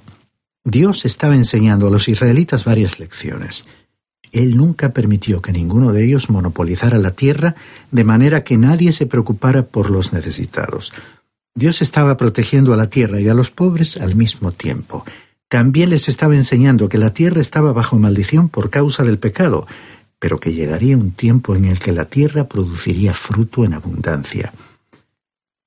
Dios 0.64 1.04
estaba 1.04 1.36
enseñando 1.36 1.86
a 1.86 1.90
los 1.90 2.08
israelitas 2.08 2.64
varias 2.64 2.98
lecciones. 2.98 3.64
Él 4.32 4.56
nunca 4.56 4.92
permitió 4.92 5.40
que 5.40 5.52
ninguno 5.52 5.92
de 5.92 6.04
ellos 6.04 6.28
monopolizara 6.28 6.98
la 6.98 7.12
tierra 7.12 7.54
de 7.90 8.04
manera 8.04 8.44
que 8.44 8.58
nadie 8.58 8.92
se 8.92 9.06
preocupara 9.06 9.62
por 9.62 9.90
los 9.90 10.12
necesitados. 10.12 10.92
Dios 11.54 11.80
estaba 11.80 12.16
protegiendo 12.16 12.74
a 12.74 12.76
la 12.76 12.90
tierra 12.90 13.20
y 13.20 13.28
a 13.28 13.34
los 13.34 13.50
pobres 13.50 13.96
al 13.96 14.14
mismo 14.14 14.52
tiempo. 14.52 15.04
También 15.48 15.90
les 15.90 16.08
estaba 16.08 16.34
enseñando 16.34 16.88
que 16.88 16.98
la 16.98 17.14
tierra 17.14 17.40
estaba 17.40 17.72
bajo 17.72 17.98
maldición 17.98 18.48
por 18.48 18.68
causa 18.68 19.04
del 19.04 19.18
pecado, 19.18 19.66
pero 20.18 20.38
que 20.38 20.52
llegaría 20.52 20.96
un 20.96 21.12
tiempo 21.12 21.54
en 21.54 21.66
el 21.66 21.78
que 21.78 21.92
la 21.92 22.06
tierra 22.06 22.48
produciría 22.48 23.14
fruto 23.14 23.64
en 23.64 23.74
abundancia. 23.74 24.52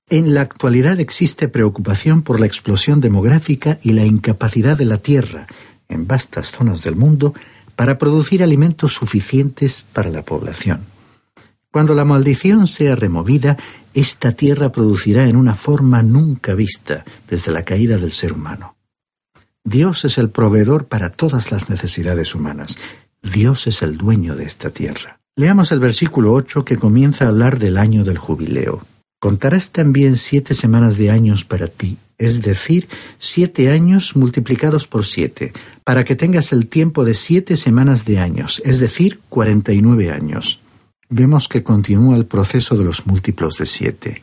En 0.10 0.34
la 0.34 0.42
actualidad 0.42 1.00
existe 1.00 1.48
preocupación 1.48 2.24
por 2.24 2.40
la 2.40 2.48
explosión 2.48 3.00
demográfica 3.00 3.78
y 3.84 3.92
la 3.92 4.06
incapacidad 4.06 4.76
de 4.76 4.86
la 4.86 4.98
tierra, 4.98 5.46
en 5.88 6.08
vastas 6.08 6.52
zonas 6.52 6.82
del 6.82 6.96
mundo, 6.96 7.34
para 7.76 7.98
producir 7.98 8.42
alimentos 8.42 8.94
suficientes 8.94 9.86
para 9.94 10.10
la 10.10 10.24
población. 10.24 10.82
Cuando 11.72 11.94
la 11.94 12.04
maldición 12.04 12.66
sea 12.66 12.96
removida, 12.96 13.56
esta 13.94 14.32
tierra 14.32 14.72
producirá 14.72 15.28
en 15.28 15.36
una 15.36 15.54
forma 15.54 16.02
nunca 16.02 16.56
vista 16.56 17.06
desde 17.28 17.52
la 17.52 17.64
caída 17.64 17.98
del 17.98 18.12
ser 18.12 18.34
humano. 18.34 18.76
Dios 19.64 20.04
es 20.06 20.18
el 20.18 20.32
proveedor 20.32 20.88
para 20.88 21.12
todas 21.12 21.52
las 21.52 21.70
necesidades 21.70 22.34
humanas, 22.34 22.80
Dios 23.22 23.68
es 23.68 23.82
el 23.82 23.98
dueño 23.98 24.36
de 24.36 24.46
esta 24.46 24.70
tierra. 24.70 25.20
Leamos 25.36 25.72
el 25.72 25.80
versículo 25.80 26.34
8 26.34 26.66
que 26.66 26.78
comienza 26.78 27.26
a 27.26 27.30
hablar 27.30 27.60
del 27.60 27.78
año 27.78 28.04
del 28.04 28.18
jubileo. 28.18 28.86
Contarás 29.20 29.72
también 29.72 30.16
siete 30.16 30.54
semanas 30.54 30.98
de 30.98 31.12
años 31.12 31.44
para 31.44 31.68
ti, 31.68 31.98
es 32.18 32.42
decir, 32.42 32.88
siete 33.18 33.70
años 33.70 34.16
multiplicados 34.16 34.88
por 34.88 35.06
siete, 35.06 35.52
para 35.84 36.06
que 36.06 36.16
tengas 36.16 36.54
el 36.54 36.68
tiempo 36.68 37.04
de 37.04 37.16
siete 37.16 37.58
semanas 37.58 38.06
de 38.06 38.20
años, 38.20 38.62
es 38.64 38.80
decir, 38.80 39.20
cuarenta 39.28 39.74
y 39.74 39.82
nueve 39.82 40.12
años. 40.12 40.62
Vemos 41.10 41.48
que 41.48 41.64
continúa 41.64 42.16
el 42.16 42.26
proceso 42.26 42.78
de 42.78 42.86
los 42.86 43.08
múltiplos 43.08 43.58
de 43.58 43.66
siete. 43.66 44.22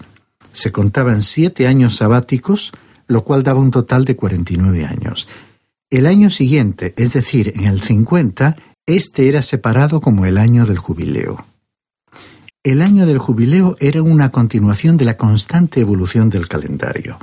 Se 0.53 0.73
contaban 0.73 1.23
siete 1.23 1.67
años 1.67 1.97
sabáticos, 1.97 2.73
lo 3.07 3.25
cual 3.25 3.43
daba 3.43 3.61
un 3.61 3.71
total 3.71 4.05
de 4.05 4.17
cuarenta 4.17 4.55
y 4.55 4.57
nueve 4.57 4.87
años. 4.87 5.29
El 5.91 6.07
año 6.07 6.31
siguiente, 6.31 6.95
es 6.97 7.12
decir, 7.12 7.53
en 7.57 7.67
el 7.67 7.83
cincuenta, 7.83 8.57
este 8.87 9.28
era 9.28 9.43
separado 9.43 10.00
como 10.00 10.26
el 10.26 10.38
año 10.38 10.64
del 10.64 10.78
jubileo. 10.78 11.45
El 12.62 12.83
año 12.83 13.05
del 13.05 13.19
jubileo 13.19 13.75
era 13.81 14.02
una 14.02 14.31
continuación 14.31 14.97
de 14.97 15.05
la 15.05 15.16
constante 15.16 15.81
evolución 15.81 16.31
del 16.31 16.49
calendario. 16.49 17.19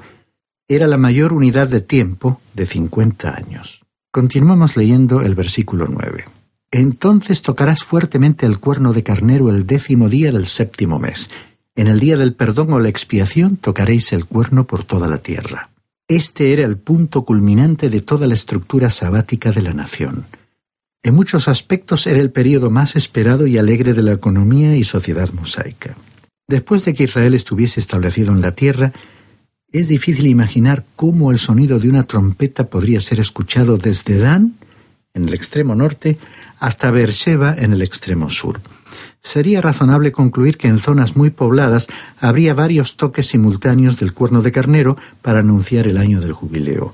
Era 0.67 0.88
la 0.88 0.98
mayor 0.98 1.32
unidad 1.32 1.70
de 1.70 1.79
tiempo 1.79 2.41
de 2.53 2.65
50 2.65 3.36
años. 3.36 3.82
Continuamos 4.12 4.75
leyendo 4.75 5.22
el 5.22 5.36
versículo 5.36 5.88
9. 5.89 6.25
Entonces 6.72 7.41
tocarás 7.41 7.84
fuertemente 7.84 8.46
el 8.46 8.60
cuerno 8.60 8.91
de 8.91 9.03
carnero 9.03 9.50
el 9.50 9.65
décimo 9.65 10.10
día 10.10 10.32
del 10.32 10.48
séptimo 10.48 11.00
mes. 11.00 11.29
En 11.75 11.88
el 11.88 12.00
día 12.00 12.17
del 12.17 12.36
perdón 12.36 12.74
o 12.74 12.79
la 12.79 12.89
expiación 12.89 13.55
tocaréis 13.55 14.12
el 14.12 14.25
cuerno 14.25 14.65
por 14.65 14.84
toda 14.84 15.08
la 15.08 15.20
tierra. 15.20 15.70
Este 16.10 16.51
era 16.51 16.65
el 16.65 16.77
punto 16.77 17.24
culminante 17.24 17.89
de 17.89 18.01
toda 18.01 18.27
la 18.27 18.34
estructura 18.34 18.89
sabática 18.89 19.51
de 19.51 19.62
la 19.62 19.74
nación. 19.74 20.25
En 21.05 21.15
muchos 21.15 21.50
aspectos 21.50 22.07
era 22.07 22.22
el 22.22 22.31
período 22.31 22.69
más 22.69 22.95
esperado 22.95 23.45
y 23.45 23.57
alegre 23.57 23.93
de 23.93 24.03
la 24.03 24.13
economía 24.13 24.77
y 24.77 24.86
sociedad 24.86 25.29
mosaica. 25.33 25.98
Después 26.48 26.86
de 26.86 26.93
que 26.93 27.03
Israel 27.03 27.33
estuviese 27.33 27.81
establecido 27.81 28.31
en 28.31 28.39
la 28.39 28.53
tierra, 28.53 28.93
es 29.74 29.89
difícil 29.89 30.27
imaginar 30.27 30.86
cómo 30.95 31.31
el 31.31 31.39
sonido 31.39 31.79
de 31.79 31.89
una 31.89 32.03
trompeta 32.03 32.67
podría 32.67 33.01
ser 33.01 33.19
escuchado 33.19 33.77
desde 33.77 34.17
Dan, 34.17 34.55
en 35.13 35.27
el 35.27 35.33
extremo 35.33 35.75
norte, 35.75 36.17
hasta 36.60 36.89
Beersheba, 36.89 37.53
en 37.57 37.74
el 37.74 37.81
extremo 37.81 38.29
sur. 38.29 38.62
Sería 39.19 39.62
razonable 39.62 40.13
concluir 40.13 40.57
que 40.57 40.67
en 40.67 40.79
zonas 40.79 41.17
muy 41.17 41.31
pobladas 41.31 41.88
habría 42.19 42.53
varios 42.53 42.95
toques 42.95 43.27
simultáneos 43.27 43.98
del 43.98 44.13
cuerno 44.13 44.41
de 44.41 44.51
carnero 44.51 44.98
para 45.22 45.39
anunciar 45.39 45.88
el 45.88 45.98
año 45.98 46.22
del 46.22 46.33
jubileo. 46.33 46.93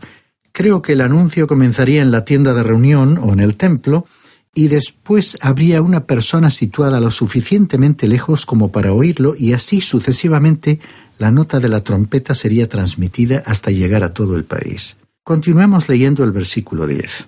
Creo 0.51 0.82
que 0.82 0.94
el 0.94 1.01
anuncio 1.01 1.48
comenzaría 1.48 2.01
en 2.01 2.12
la 2.12 2.25
tienda 2.25 2.53
de 2.53 2.63
reunión 2.63 3.18
o 3.22 3.34
en 3.34 3.39
el 3.39 3.56
templo, 3.56 4.06
y 4.53 4.68
después 4.68 5.38
habría 5.41 5.82
una 5.82 6.06
persona 6.06 6.51
situada 6.51 7.00
lo 7.00 7.12
suficientemente 7.12 8.08
lejos 8.08 8.46
como 8.46 8.72
para 8.72 8.94
oírlo 8.94 9.36
y 9.38 9.53
así 9.53 9.79
sucesivamente 9.79 10.79
la 11.18 11.32
nota 11.32 11.60
de 11.60 11.70
la 11.70 11.82
trompeta 11.82 12.34
sería 12.34 12.68
transmitida 12.68 13.44
hasta 13.46 13.72
llegar 13.72 14.03
a 14.03 14.13
todo 14.13 14.36
el 14.36 14.46
país. 14.46 14.98
Continuemos 15.24 15.88
leyendo 15.88 16.24
el 16.24 16.32
versículo 16.32 16.88
10. 16.88 17.27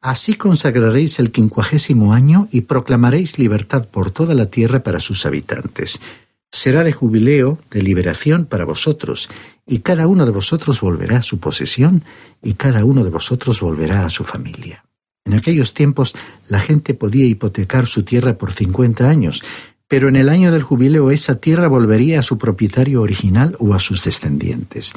Así 0.00 0.34
consagraréis 0.34 1.18
el 1.18 1.32
quincuagésimo 1.32 2.12
año 2.12 2.46
y 2.52 2.62
proclamaréis 2.62 3.38
libertad 3.38 3.88
por 3.88 4.10
toda 4.10 4.34
la 4.34 4.46
tierra 4.46 4.80
para 4.80 5.00
sus 5.00 5.26
habitantes. 5.26 6.00
Será 6.50 6.82
de 6.82 6.92
jubileo, 6.92 7.58
de 7.70 7.82
liberación 7.82 8.46
para 8.46 8.64
vosotros, 8.64 9.28
y 9.66 9.80
cada 9.80 10.06
uno 10.06 10.24
de 10.24 10.32
vosotros 10.32 10.80
volverá 10.80 11.18
a 11.18 11.22
su 11.22 11.38
posesión, 11.38 12.02
y 12.42 12.54
cada 12.54 12.84
uno 12.84 13.04
de 13.04 13.10
vosotros 13.10 13.60
volverá 13.60 14.06
a 14.06 14.10
su 14.10 14.24
familia. 14.24 14.84
En 15.24 15.34
aquellos 15.34 15.74
tiempos 15.74 16.14
la 16.48 16.58
gente 16.58 16.94
podía 16.94 17.26
hipotecar 17.26 17.86
su 17.86 18.02
tierra 18.02 18.38
por 18.38 18.52
cincuenta 18.52 19.10
años, 19.10 19.42
pero 19.86 20.08
en 20.08 20.16
el 20.16 20.28
año 20.28 20.52
del 20.52 20.62
jubileo 20.62 21.10
esa 21.10 21.36
tierra 21.36 21.68
volvería 21.68 22.20
a 22.20 22.22
su 22.22 22.38
propietario 22.38 23.02
original 23.02 23.54
o 23.58 23.74
a 23.74 23.78
sus 23.78 24.02
descendientes. 24.04 24.94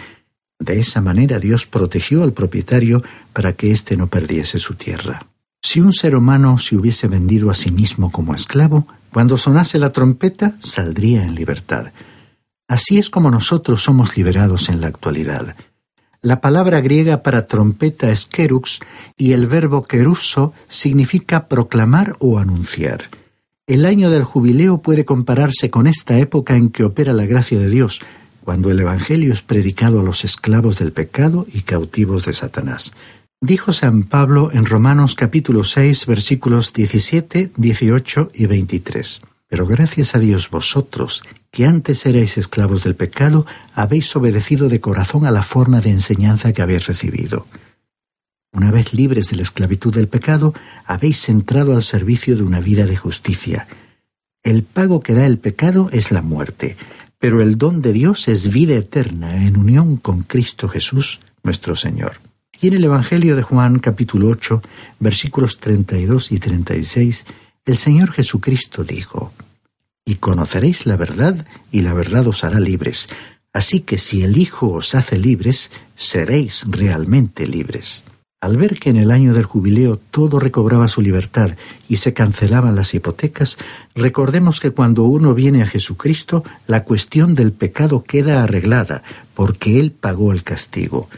De 0.60 0.80
esa 0.80 1.02
manera 1.02 1.40
Dios 1.40 1.66
protegió 1.66 2.24
al 2.24 2.34
propietario 2.34 3.04
para 3.34 3.54
que 3.54 3.72
éste 3.72 3.98
no 3.98 4.08
perdiese 4.08 4.60
su 4.60 4.76
tierra. 4.76 5.31
Si 5.62 5.80
un 5.80 5.94
ser 5.94 6.16
humano 6.16 6.58
se 6.58 6.76
hubiese 6.76 7.08
vendido 7.08 7.52
a 7.52 7.56
sí 7.56 7.72
mismo 7.72 8.12
como 8.12 8.34
esclavo, 8.34 8.88
cuando 9.14 9.38
sonase 9.38 9.78
la 9.78 9.92
trompeta 9.92 10.56
saldría 10.64 11.24
en 11.24 11.36
libertad. 11.36 11.92
Así 12.68 12.98
es 12.98 13.10
como 13.10 13.30
nosotros 13.30 13.84
somos 13.84 14.18
liberados 14.18 14.70
en 14.70 14.82
la 14.82 14.88
actualidad. 14.88 15.56
La 16.22 16.40
palabra 16.40 16.82
griega 16.82 17.24
para 17.24 17.48
trompeta 17.48 18.12
es 18.12 18.26
kerux 18.26 18.80
y 19.18 19.34
el 19.34 19.48
verbo 19.48 19.84
keruso 19.84 20.54
significa 20.68 21.48
proclamar 21.48 22.16
o 22.20 22.40
anunciar. 22.40 23.10
El 23.68 23.86
año 23.86 24.10
del 24.10 24.24
jubileo 24.24 24.82
puede 24.82 25.06
compararse 25.06 25.70
con 25.70 25.88
esta 25.88 26.18
época 26.18 26.56
en 26.56 26.70
que 26.70 26.84
opera 26.84 27.14
la 27.14 27.26
gracia 27.26 27.60
de 27.60 27.70
Dios, 27.70 28.02
cuando 28.44 28.72
el 28.72 28.80
Evangelio 28.80 29.34
es 29.34 29.42
predicado 29.42 30.00
a 30.00 30.04
los 30.04 30.24
esclavos 30.26 30.80
del 30.80 30.92
pecado 30.92 31.46
y 31.52 31.62
cautivos 31.62 32.26
de 32.26 32.34
Satanás. 32.34 32.94
Dijo 33.44 33.74
San 33.74 34.04
Pablo 34.04 34.52
en 34.54 34.68
Romanos 34.68 35.16
capítulo 35.16 35.64
6 35.64 36.06
versículos 36.06 36.74
17, 36.74 37.54
18 37.58 38.32
y 38.36 38.46
23. 38.46 39.22
Pero 39.48 39.66
gracias 39.66 40.14
a 40.14 40.20
Dios 40.20 40.52
vosotros, 40.52 41.24
que 41.50 41.66
antes 41.66 42.06
erais 42.06 42.38
esclavos 42.38 42.84
del 42.84 42.94
pecado, 42.94 43.48
habéis 43.74 44.16
obedecido 44.16 44.70
de 44.70 44.80
corazón 44.80 45.26
a 45.26 45.32
la 45.32 45.42
forma 45.42 45.82
de 45.82 45.90
enseñanza 45.90 46.54
que 46.54 46.62
habéis 46.62 46.86
recibido. 46.86 47.48
Una 48.54 48.70
vez 48.70 48.94
libres 48.94 49.32
de 49.32 49.38
la 49.38 49.42
esclavitud 49.42 49.92
del 49.92 50.08
pecado, 50.08 50.54
habéis 50.86 51.28
entrado 51.28 51.76
al 51.76 51.82
servicio 51.82 52.36
de 52.36 52.44
una 52.44 52.60
vida 52.60 52.86
de 52.86 52.96
justicia. 52.96 53.68
El 54.44 54.62
pago 54.62 55.00
que 55.00 55.16
da 55.16 55.26
el 55.26 55.40
pecado 55.40 55.90
es 55.92 56.12
la 56.12 56.22
muerte, 56.22 56.78
pero 57.18 57.42
el 57.42 57.58
don 57.58 57.82
de 57.82 57.92
Dios 57.92 58.28
es 58.28 58.54
vida 58.54 58.76
eterna 58.76 59.48
en 59.48 59.58
unión 59.58 59.98
con 59.98 60.22
Cristo 60.22 60.70
Jesús, 60.70 61.22
nuestro 61.42 61.76
Señor. 61.76 62.31
Y 62.62 62.68
en 62.68 62.76
el 62.76 62.84
Evangelio 62.84 63.36
de 63.36 63.42
Juan 63.42 63.80
capítulo 63.80 64.28
8, 64.28 64.62
versículos 65.00 65.58
32 65.58 66.32
y 66.32 66.38
36, 66.38 67.26
el 67.66 67.76
Señor 67.76 68.12
Jesucristo 68.12 68.84
dijo, 68.84 69.34
Y 70.06 70.16
conoceréis 70.16 70.86
la 70.86 70.96
verdad, 70.96 71.48
y 71.72 71.82
la 71.82 71.96
verdad 71.96 72.28
os 72.28 72.44
hará 72.44 72.60
libres. 72.60 73.10
Así 73.52 73.80
que 73.80 73.98
si 73.98 74.22
el 74.22 74.38
Hijo 74.38 74.74
os 74.74 74.94
hace 74.94 75.18
libres, 75.18 75.72
seréis 75.96 76.66
realmente 76.70 77.48
libres. 77.48 78.04
Al 78.40 78.58
ver 78.58 78.80
que 78.80 78.92
en 78.92 78.98
el 78.98 79.10
año 79.10 79.34
del 79.34 79.46
jubileo 79.46 79.98
todo 79.98 80.40
recobraba 80.40 80.88
su 80.88 81.02
libertad 81.02 81.58
y 81.90 81.98
se 81.98 82.14
cancelaban 82.14 82.76
las 82.76 82.94
hipotecas, 82.94 83.58
recordemos 83.96 84.60
que 84.60 84.70
cuando 84.70 85.06
uno 85.06 85.34
viene 85.34 85.64
a 85.64 85.68
Jesucristo, 85.68 86.44
la 86.68 86.84
cuestión 86.84 87.34
del 87.34 87.54
pecado 87.54 88.04
queda 88.04 88.44
arreglada, 88.44 89.02
porque 89.34 89.80
Él 89.80 89.92
pagó 89.92 90.32
el 90.32 90.44
castigo. 90.44 91.10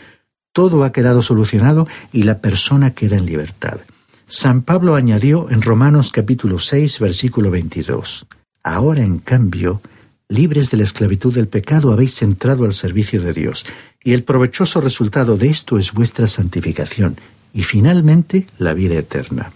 Todo 0.53 0.83
ha 0.83 0.91
quedado 0.91 1.23
solucionado 1.23 1.87
y 2.11 2.23
la 2.23 2.39
persona 2.39 2.91
queda 2.91 3.17
en 3.17 3.25
libertad. 3.25 3.79
San 4.27 4.61
Pablo 4.61 4.95
añadió 4.95 5.49
en 5.49 5.63
Romanos 5.63 6.11
capítulo 6.11 6.59
6 6.59 6.99
versículo 6.99 7.49
22, 7.49 8.27
Ahora 8.63 9.01
en 9.01 9.17
cambio, 9.17 9.81
libres 10.29 10.69
de 10.69 10.77
la 10.77 10.83
esclavitud 10.83 11.33
del 11.33 11.47
pecado, 11.47 11.91
habéis 11.91 12.21
entrado 12.21 12.65
al 12.65 12.73
servicio 12.73 13.21
de 13.21 13.33
Dios, 13.33 13.65
y 14.03 14.13
el 14.13 14.23
provechoso 14.23 14.79
resultado 14.79 15.37
de 15.37 15.49
esto 15.49 15.79
es 15.79 15.91
vuestra 15.91 16.27
santificación, 16.27 17.17
y 17.51 17.63
finalmente 17.63 18.47
la 18.59 18.75
vida 18.75 18.95
eterna. 18.95 19.51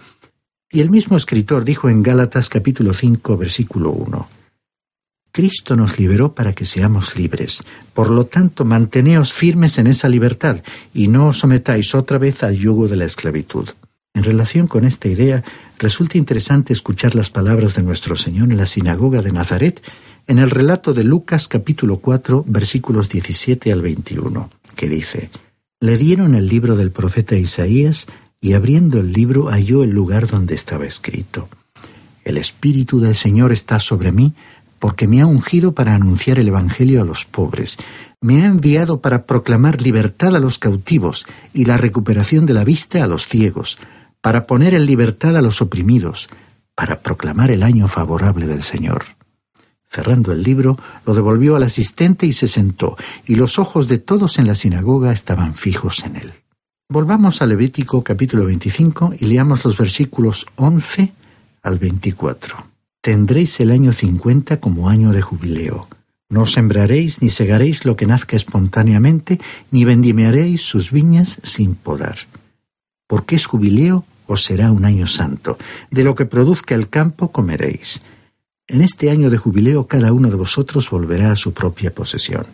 Y 0.71 0.81
el 0.81 0.89
mismo 0.89 1.15
escritor 1.15 1.63
dijo 1.63 1.89
en 1.89 2.01
Gálatas 2.01 2.49
capítulo 2.49 2.93
5 2.93 3.37
versículo 3.37 3.91
1, 3.91 4.27
Cristo 5.37 5.75
nos 5.75 5.99
liberó 5.99 6.33
para 6.33 6.53
que 6.53 6.65
seamos 6.65 7.15
libres. 7.15 7.61
Por 7.93 8.09
lo 8.09 8.25
tanto, 8.25 8.65
manteneos 8.65 9.33
firmes 9.33 9.77
en 9.77 9.85
esa 9.85 10.09
libertad 10.09 10.63
y 10.95 11.09
no 11.09 11.27
os 11.27 11.37
sometáis 11.37 11.93
otra 11.93 12.17
vez 12.17 12.41
al 12.41 12.55
yugo 12.55 12.87
de 12.87 12.97
la 12.97 13.05
esclavitud. 13.05 13.69
En 14.15 14.23
relación 14.23 14.65
con 14.65 14.83
esta 14.83 15.09
idea, 15.09 15.43
resulta 15.77 16.17
interesante 16.17 16.73
escuchar 16.73 17.13
las 17.13 17.29
palabras 17.29 17.75
de 17.75 17.83
nuestro 17.83 18.15
Señor 18.15 18.49
en 18.49 18.57
la 18.57 18.65
sinagoga 18.65 19.21
de 19.21 19.31
Nazaret, 19.31 19.79
en 20.25 20.39
el 20.39 20.49
relato 20.49 20.95
de 20.95 21.03
Lucas 21.03 21.47
capítulo 21.47 21.97
4 21.97 22.43
versículos 22.47 23.07
17 23.07 23.71
al 23.71 23.83
21, 23.83 24.49
que 24.75 24.89
dice, 24.89 25.29
Le 25.79 25.97
dieron 25.97 26.33
el 26.33 26.47
libro 26.47 26.75
del 26.75 26.89
profeta 26.89 27.35
Isaías, 27.35 28.07
y 28.41 28.53
abriendo 28.53 28.99
el 28.99 29.13
libro 29.13 29.51
halló 29.51 29.83
el 29.83 29.91
lugar 29.91 30.25
donde 30.25 30.55
estaba 30.55 30.87
escrito. 30.87 31.47
El 32.27 32.37
Espíritu 32.37 32.99
del 32.99 33.15
Señor 33.15 33.53
está 33.53 33.79
sobre 33.79 34.11
mí, 34.11 34.33
porque 34.79 35.07
me 35.07 35.21
ha 35.21 35.25
ungido 35.25 35.73
para 35.73 35.95
anunciar 35.95 36.39
el 36.39 36.47
Evangelio 36.47 37.01
a 37.01 37.05
los 37.05 37.25
pobres, 37.25 37.77
me 38.21 38.41
ha 38.41 38.45
enviado 38.45 39.01
para 39.01 39.25
proclamar 39.25 39.81
libertad 39.81 40.35
a 40.35 40.39
los 40.39 40.59
cautivos 40.59 41.25
y 41.53 41.65
la 41.65 41.77
recuperación 41.77 42.45
de 42.45 42.53
la 42.53 42.63
vista 42.63 43.03
a 43.03 43.07
los 43.07 43.27
ciegos, 43.27 43.77
para 44.21 44.47
poner 44.47 44.73
en 44.73 44.85
libertad 44.85 45.37
a 45.37 45.41
los 45.41 45.61
oprimidos, 45.61 46.29
para 46.75 46.99
proclamar 46.99 47.51
el 47.51 47.63
año 47.63 47.87
favorable 47.87 48.47
del 48.47 48.63
Señor. 48.63 49.03
Cerrando 49.89 50.31
el 50.31 50.43
libro, 50.43 50.77
lo 51.05 51.13
devolvió 51.13 51.55
al 51.55 51.63
asistente 51.63 52.25
y 52.25 52.33
se 52.33 52.47
sentó, 52.47 52.97
y 53.25 53.35
los 53.35 53.57
ojos 53.57 53.87
de 53.87 53.99
todos 53.99 54.37
en 54.37 54.47
la 54.47 54.55
sinagoga 54.55 55.13
estaban 55.13 55.55
fijos 55.55 56.03
en 56.03 56.17
él. 56.17 56.33
Volvamos 56.89 57.41
a 57.41 57.45
Levítico 57.45 58.03
capítulo 58.03 58.45
25 58.45 59.13
y 59.19 59.25
leamos 59.25 59.65
los 59.65 59.77
versículos 59.77 60.45
11 60.55 61.13
al 61.63 61.77
24. 61.77 62.76
Tendréis 63.07 63.61
el 63.61 63.71
año 63.71 63.93
50 63.93 64.59
como 64.59 64.89
año 64.89 65.13
de 65.13 65.21
jubileo. 65.21 65.87
No 66.27 66.45
sembraréis 66.45 67.21
ni 67.21 67.29
segaréis 67.29 67.85
lo 67.85 67.95
que 67.95 68.05
nazca 68.05 68.35
espontáneamente, 68.35 69.39
ni 69.71 69.85
vendimearéis 69.85 70.63
sus 70.63 70.91
viñas 70.91 71.39
sin 71.41 71.75
podar. 71.75 72.17
Porque 73.07 73.37
es 73.37 73.45
jubileo 73.45 74.03
os 74.25 74.43
será 74.43 74.73
un 74.73 74.83
año 74.83 75.07
santo. 75.07 75.57
De 75.89 76.03
lo 76.03 76.15
que 76.15 76.25
produzca 76.25 76.75
el 76.75 76.89
campo 76.89 77.31
comeréis. 77.31 78.01
En 78.67 78.81
este 78.81 79.09
año 79.09 79.29
de 79.29 79.37
jubileo 79.37 79.87
cada 79.87 80.11
uno 80.11 80.29
de 80.29 80.35
vosotros 80.35 80.89
volverá 80.89 81.31
a 81.31 81.37
su 81.37 81.53
propia 81.53 81.95
posesión. 81.95 82.45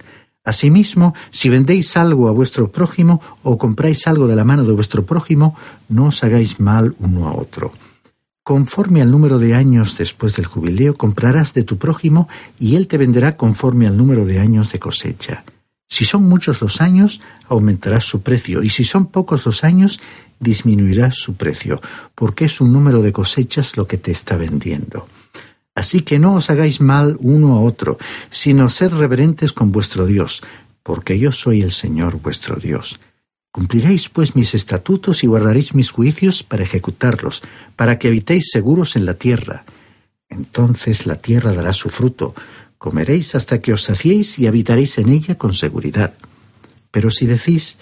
Asimismo, 0.44 1.16
si 1.32 1.50
vendéis 1.50 1.98
algo 1.98 2.30
a 2.30 2.32
vuestro 2.32 2.72
prójimo 2.72 3.24
o 3.42 3.58
compráis 3.58 4.06
algo 4.06 4.28
de 4.28 4.36
la 4.36 4.44
mano 4.44 4.66
de 4.66 4.74
vuestro 4.74 5.04
prójimo, 5.04 5.58
no 5.90 6.06
os 6.06 6.24
hagáis 6.24 6.60
mal 6.60 6.96
uno 7.00 7.28
a 7.28 7.34
otro. 7.34 7.74
Conforme 8.44 9.02
al 9.02 9.10
número 9.10 9.40
de 9.40 9.56
años 9.56 9.98
después 9.98 10.36
del 10.36 10.46
jubileo, 10.46 10.96
comprarás 10.96 11.54
de 11.54 11.64
tu 11.64 11.78
prójimo 11.78 12.28
y 12.60 12.76
él 12.76 12.90
te 12.90 12.98
venderá 12.98 13.38
conforme 13.38 13.88
al 13.88 13.96
número 13.96 14.26
de 14.26 14.40
años 14.40 14.72
de 14.74 14.80
cosecha. 14.80 15.46
Si 15.90 16.04
son 16.04 16.24
muchos 16.24 16.60
los 16.60 16.82
años, 16.82 17.22
aumentará 17.48 18.02
su 18.02 18.22
precio, 18.22 18.62
y 18.62 18.70
si 18.70 18.84
son 18.84 19.06
pocos 19.06 19.46
los 19.46 19.64
años, 19.64 20.02
disminuirá 20.42 21.12
su 21.12 21.36
precio, 21.36 21.80
porque 22.16 22.46
es 22.46 22.60
un 22.60 22.74
número 22.74 23.02
de 23.02 23.14
cosechas 23.14 23.78
lo 23.78 23.88
que 23.88 23.98
te 23.98 24.12
está 24.12 24.36
vendiendo. 24.36 25.08
Así 25.76 26.02
que 26.02 26.20
no 26.20 26.36
os 26.36 26.50
hagáis 26.50 26.82
mal 26.82 27.16
uno 27.22 27.54
a 27.56 27.62
otro, 27.62 27.98
sino 28.30 28.70
sed 28.70 28.92
reverentes 28.94 29.54
con 29.54 29.72
vuestro 29.72 30.06
Dios, 30.06 30.44
porque 30.84 31.18
yo 31.18 31.32
soy 31.32 31.62
el 31.62 31.72
Señor 31.72 32.20
vuestro 32.20 32.58
Dios. 32.58 33.00
Cumpliréis 33.54 34.10
pues 34.10 34.36
mis 34.36 34.56
estatutos 34.56 35.24
y 35.24 35.28
guardaréis 35.28 35.76
mis 35.76 35.92
juicios 35.92 36.42
para 36.42 36.64
ejecutarlos, 36.64 37.44
para 37.76 38.00
que 38.00 38.08
habitéis 38.08 38.50
seguros 38.52 38.96
en 38.96 39.06
la 39.06 39.14
tierra. 39.14 39.64
Entonces 40.28 41.06
la 41.06 41.18
tierra 41.18 41.54
dará 41.54 41.72
su 41.72 41.90
fruto, 41.90 42.34
comeréis 42.80 43.36
hasta 43.36 43.62
que 43.62 43.72
os 43.72 43.84
saciéis 43.84 44.40
y 44.40 44.48
habitaréis 44.48 44.98
en 44.98 45.10
ella 45.10 45.38
con 45.38 45.54
seguridad. 45.54 46.16
Pero 46.90 47.12
si 47.12 47.28
decís, 47.28 47.78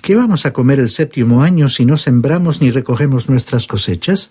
¿qué 0.00 0.14
vamos 0.14 0.46
a 0.46 0.52
comer 0.52 0.78
el 0.78 0.88
séptimo 0.88 1.42
año 1.42 1.68
si 1.68 1.84
no 1.84 1.96
sembramos 1.96 2.60
ni 2.60 2.70
recogemos 2.70 3.28
nuestras 3.28 3.66
cosechas? 3.66 4.30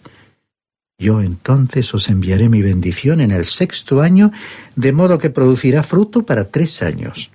Yo 0.97 1.21
entonces 1.21 1.93
os 1.93 2.07
enviaré 2.07 2.47
mi 2.47 2.61
bendición 2.61 3.19
en 3.19 3.31
el 3.31 3.43
sexto 3.43 4.01
año, 4.01 4.31
de 4.77 4.93
modo 4.93 5.17
que 5.17 5.29
producirá 5.29 5.83
fruto 5.83 6.25
para 6.25 6.45
tres 6.45 6.81
años. 6.81 7.31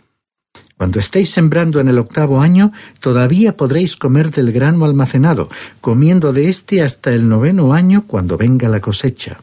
Cuando 0.76 0.98
estéis 0.98 1.30
sembrando 1.30 1.80
en 1.80 1.88
el 1.88 1.98
octavo 1.98 2.40
año, 2.40 2.72
todavía 3.00 3.56
podréis 3.56 3.96
comer 3.96 4.30
del 4.30 4.50
grano 4.50 4.84
almacenado, 4.84 5.48
comiendo 5.80 6.32
de 6.32 6.48
éste 6.48 6.82
hasta 6.82 7.12
el 7.12 7.28
noveno 7.28 7.72
año 7.72 8.04
cuando 8.06 8.36
venga 8.36 8.68
la 8.68 8.80
cosecha. 8.80 9.40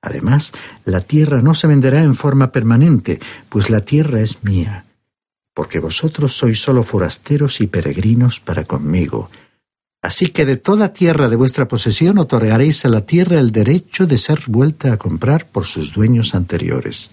Además, 0.00 0.52
la 0.84 1.00
tierra 1.00 1.42
no 1.42 1.54
se 1.54 1.66
venderá 1.66 2.02
en 2.02 2.14
forma 2.14 2.52
permanente, 2.52 3.18
pues 3.48 3.70
la 3.70 3.80
tierra 3.80 4.20
es 4.20 4.44
mía, 4.44 4.84
porque 5.52 5.80
vosotros 5.80 6.36
sois 6.36 6.60
solo 6.60 6.84
forasteros 6.84 7.60
y 7.60 7.66
peregrinos 7.66 8.38
para 8.38 8.64
conmigo. 8.64 9.30
Así 10.00 10.28
que 10.28 10.46
de 10.46 10.56
toda 10.56 10.92
tierra 10.92 11.28
de 11.28 11.34
vuestra 11.34 11.66
posesión 11.66 12.18
otorgaréis 12.18 12.84
a 12.84 12.88
la 12.88 13.00
tierra 13.00 13.40
el 13.40 13.50
derecho 13.50 14.06
de 14.06 14.18
ser 14.18 14.44
vuelta 14.46 14.92
a 14.92 14.96
comprar 14.96 15.48
por 15.48 15.64
sus 15.64 15.92
dueños 15.92 16.36
anteriores. 16.36 17.10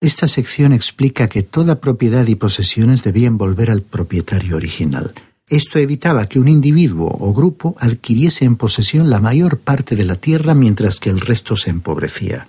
Esta 0.00 0.28
sección 0.28 0.74
explica 0.74 1.26
que 1.26 1.42
toda 1.42 1.80
propiedad 1.80 2.26
y 2.26 2.34
posesiones 2.34 3.02
debían 3.02 3.38
volver 3.38 3.70
al 3.70 3.80
propietario 3.80 4.56
original. 4.56 5.14
Esto 5.48 5.78
evitaba 5.78 6.26
que 6.26 6.38
un 6.38 6.48
individuo 6.48 7.16
o 7.18 7.32
grupo 7.32 7.76
adquiriese 7.78 8.44
en 8.44 8.56
posesión 8.56 9.08
la 9.08 9.20
mayor 9.20 9.58
parte 9.58 9.96
de 9.96 10.04
la 10.04 10.16
tierra 10.16 10.54
mientras 10.54 11.00
que 11.00 11.08
el 11.08 11.20
resto 11.20 11.56
se 11.56 11.70
empobrecía. 11.70 12.46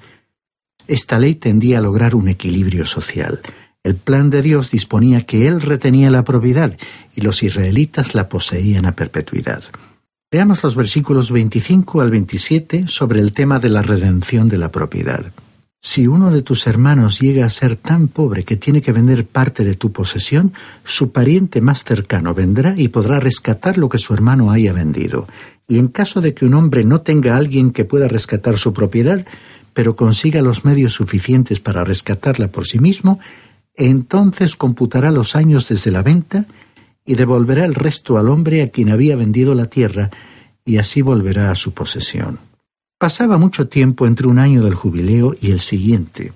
Esta 0.88 1.20
ley 1.20 1.36
tendía 1.36 1.78
a 1.78 1.82
lograr 1.82 2.16
un 2.16 2.28
equilibrio 2.28 2.86
social. 2.86 3.40
El 3.82 3.96
plan 3.96 4.30
de 4.30 4.42
Dios 4.42 4.70
disponía 4.70 5.26
que 5.26 5.48
Él 5.48 5.62
retenía 5.62 6.12
la 6.12 6.26
propiedad 6.26 6.76
y 7.16 7.22
los 7.22 7.44
israelitas 7.44 8.14
la 8.14 8.28
poseían 8.28 8.86
a 8.86 8.92
perpetuidad. 8.92 9.64
Veamos 10.30 10.62
los 10.64 10.76
versículos 10.76 11.32
25 11.32 12.02
al 12.02 12.12
27 12.12 12.88
sobre 12.88 13.22
el 13.22 13.32
tema 13.32 13.60
de 13.60 13.70
la 13.70 13.84
redención 13.84 14.50
de 14.50 14.58
la 14.58 14.72
propiedad. 14.72 15.32
Si 15.82 16.08
uno 16.08 16.32
de 16.32 16.42
tus 16.42 16.68
hermanos 16.68 17.20
llega 17.20 17.46
a 17.46 17.50
ser 17.50 17.76
tan 17.76 18.08
pobre 18.08 18.44
que 18.44 18.58
tiene 18.58 18.82
que 18.82 18.92
vender 18.92 19.26
parte 19.26 19.64
de 19.64 19.76
tu 19.76 19.92
posesión, 19.92 20.54
su 20.84 21.12
pariente 21.12 21.62
más 21.62 21.84
cercano 21.84 22.34
vendrá 22.34 22.74
y 22.78 22.88
podrá 22.88 23.20
rescatar 23.20 23.78
lo 23.78 23.88
que 23.88 23.98
su 23.98 24.14
hermano 24.14 24.52
haya 24.52 24.74
vendido. 24.74 25.28
Y 25.68 25.80
en 25.80 25.88
caso 25.88 26.22
de 26.22 26.34
que 26.34 26.46
un 26.46 26.56
hombre 26.56 26.84
no 26.84 27.02
tenga 27.02 27.36
a 27.36 27.38
alguien 27.38 27.72
que 27.72 27.86
pueda 27.86 28.08
rescatar 28.08 28.58
su 28.58 28.74
propiedad, 28.74 29.26
pero 29.74 29.96
consiga 29.96 30.42
los 30.42 30.66
medios 30.66 30.94
suficientes 30.94 31.60
para 31.60 31.84
rescatarla 31.84 32.48
por 32.48 32.66
sí 32.66 32.80
mismo, 32.80 33.20
entonces 33.76 34.56
computará 34.56 35.12
los 35.12 35.36
años 35.36 35.70
desde 35.70 35.92
la 35.92 36.02
venta 36.02 36.46
y 37.06 37.16
devolverá 37.16 37.64
el 37.64 37.76
resto 37.76 38.18
al 38.18 38.28
hombre 38.28 38.64
a 38.64 38.70
quien 38.70 38.90
había 38.90 39.16
vendido 39.16 39.54
la 39.56 39.68
tierra, 39.68 40.10
y 40.66 40.78
así 40.78 41.02
volverá 41.02 41.52
a 41.52 41.56
su 41.56 41.74
posesión. 41.74 42.47
Pasaba 43.00 43.38
mucho 43.38 43.68
tiempo 43.68 44.08
entre 44.08 44.28
un 44.28 44.40
año 44.40 44.64
del 44.64 44.74
jubileo 44.74 45.36
y 45.40 45.52
el 45.52 45.60
siguiente. 45.60 46.34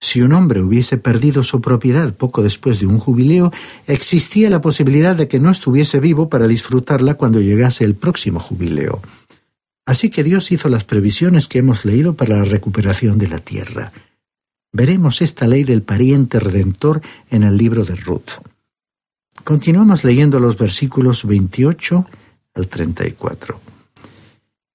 Si 0.00 0.22
un 0.22 0.32
hombre 0.32 0.62
hubiese 0.62 0.98
perdido 0.98 1.42
su 1.42 1.60
propiedad 1.60 2.14
poco 2.14 2.42
después 2.42 2.78
de 2.78 2.86
un 2.86 2.98
jubileo, 2.98 3.52
existía 3.88 4.48
la 4.50 4.60
posibilidad 4.60 5.16
de 5.16 5.26
que 5.26 5.40
no 5.40 5.50
estuviese 5.50 5.98
vivo 5.98 6.28
para 6.28 6.46
disfrutarla 6.46 7.14
cuando 7.14 7.40
llegase 7.40 7.84
el 7.84 7.96
próximo 7.96 8.38
jubileo. 8.38 9.02
Así 9.84 10.08
que 10.08 10.22
Dios 10.22 10.52
hizo 10.52 10.68
las 10.68 10.84
previsiones 10.84 11.48
que 11.48 11.58
hemos 11.58 11.84
leído 11.84 12.14
para 12.14 12.36
la 12.36 12.44
recuperación 12.44 13.18
de 13.18 13.28
la 13.28 13.40
tierra. 13.40 13.92
Veremos 14.72 15.20
esta 15.20 15.48
ley 15.48 15.64
del 15.64 15.82
pariente 15.82 16.38
redentor 16.38 17.00
en 17.30 17.42
el 17.42 17.56
libro 17.56 17.84
de 17.84 17.96
Ruth. 17.96 18.40
Continuamos 19.42 20.04
leyendo 20.04 20.38
los 20.38 20.56
versículos 20.56 21.24
28 21.24 22.06
al 22.54 22.68
34. 22.68 23.60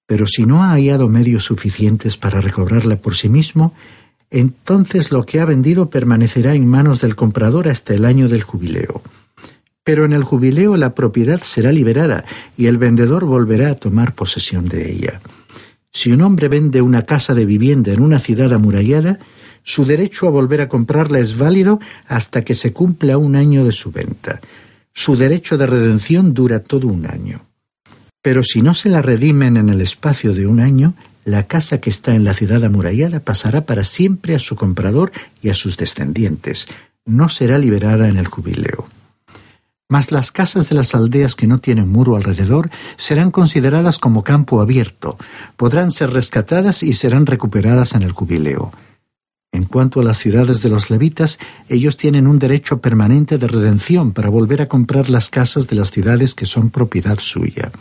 Pero 0.08 0.28
si 0.28 0.46
no 0.46 0.64
ha 0.64 0.72
hallado 0.72 1.10
medios 1.10 1.44
suficientes 1.44 2.18
para 2.18 2.42
recobrarla 2.42 2.98
por 2.98 3.16
sí 3.16 3.30
mismo, 3.30 3.74
entonces 4.30 5.12
lo 5.12 5.26
que 5.26 5.40
ha 5.40 5.46
vendido 5.46 5.90
permanecerá 5.90 6.54
en 6.54 6.68
manos 6.68 7.02
del 7.02 7.16
comprador 7.16 7.68
hasta 7.68 7.94
el 7.94 8.06
año 8.06 8.28
del 8.28 8.44
jubileo. 8.44 9.02
Pero 9.84 10.06
en 10.06 10.14
el 10.14 10.24
jubileo 10.24 10.78
la 10.78 10.96
propiedad 10.96 11.42
será 11.42 11.72
liberada 11.72 12.26
y 12.58 12.66
el 12.66 12.78
vendedor 12.78 13.26
volverá 13.26 13.70
a 13.70 13.76
tomar 13.76 14.14
posesión 14.14 14.68
de 14.68 14.92
ella. 14.92 15.22
Si 15.92 16.12
un 16.12 16.22
hombre 16.22 16.50
vende 16.50 16.82
una 16.82 17.04
casa 17.04 17.34
de 17.34 17.46
vivienda 17.46 17.94
en 17.94 18.02
una 18.02 18.20
ciudad 18.20 18.52
amurallada, 18.52 19.20
su 19.64 19.86
derecho 19.86 20.28
a 20.28 20.32
volver 20.32 20.62
a 20.62 20.70
comprarla 20.70 21.20
es 21.20 21.38
válido 21.38 21.80
hasta 22.08 22.44
que 22.44 22.54
se 22.54 22.74
cumpla 22.74 23.18
un 23.18 23.36
año 23.36 23.64
de 23.64 23.72
su 23.72 23.92
venta. 23.92 24.42
Su 24.94 25.16
derecho 25.16 25.58
de 25.58 25.68
redención 25.68 26.34
dura 26.34 26.60
todo 26.60 26.88
un 26.88 27.06
año. 27.06 27.48
Pero 28.26 28.42
si 28.42 28.64
no 28.64 28.74
se 28.74 28.90
la 28.90 29.04
redimen 29.04 29.56
en 29.56 29.70
el 29.70 29.82
espacio 29.82 30.34
de 30.34 30.48
un 30.48 30.60
año, 30.60 30.96
la 31.26 31.44
casa 31.44 31.80
que 31.80 31.92
está 31.92 32.16
en 32.16 32.24
la 32.24 32.34
ciudad 32.34 32.64
amurallada 32.64 33.20
pasará 33.20 33.68
para 33.68 33.84
siempre 33.84 34.34
a 34.34 34.40
su 34.40 34.56
comprador 34.56 35.12
y 35.44 35.50
a 35.50 35.54
sus 35.54 35.78
descendientes. 35.78 36.68
No 37.06 37.30
será 37.30 37.60
liberada 37.60 38.10
en 38.10 38.18
el 38.18 38.26
jubileo. 38.26 38.90
Mas 39.88 40.12
las 40.12 40.32
casas 40.32 40.70
de 40.70 40.76
las 40.76 40.96
aldeas 40.96 41.36
que 41.36 41.46
no 41.46 41.60
tienen 41.60 41.88
muro 41.88 42.16
alrededor 42.16 42.72
serán 42.98 43.30
consideradas 43.30 44.00
como 44.00 44.24
campo 44.24 44.60
abierto, 44.60 45.20
podrán 45.56 45.92
ser 45.92 46.10
rescatadas 46.10 46.82
y 46.82 46.96
serán 46.96 47.28
recuperadas 47.28 47.94
en 47.94 48.02
el 48.02 48.12
jubileo. 48.12 48.74
En 49.52 49.66
cuanto 49.66 50.00
a 50.00 50.04
las 50.04 50.18
ciudades 50.18 50.64
de 50.64 50.70
los 50.70 50.90
levitas, 50.90 51.38
ellos 51.70 51.96
tienen 51.96 52.26
un 52.26 52.40
derecho 52.40 52.82
permanente 52.82 53.38
de 53.38 53.48
redención 53.48 54.14
para 54.14 54.30
volver 54.30 54.64
a 54.64 54.68
comprar 54.68 55.12
las 55.12 55.30
casas 55.30 55.68
de 55.68 55.76
las 55.76 55.92
ciudades 55.92 56.34
que 56.34 56.48
son 56.48 56.72
propiedad 56.72 57.20
suya. 57.20 57.72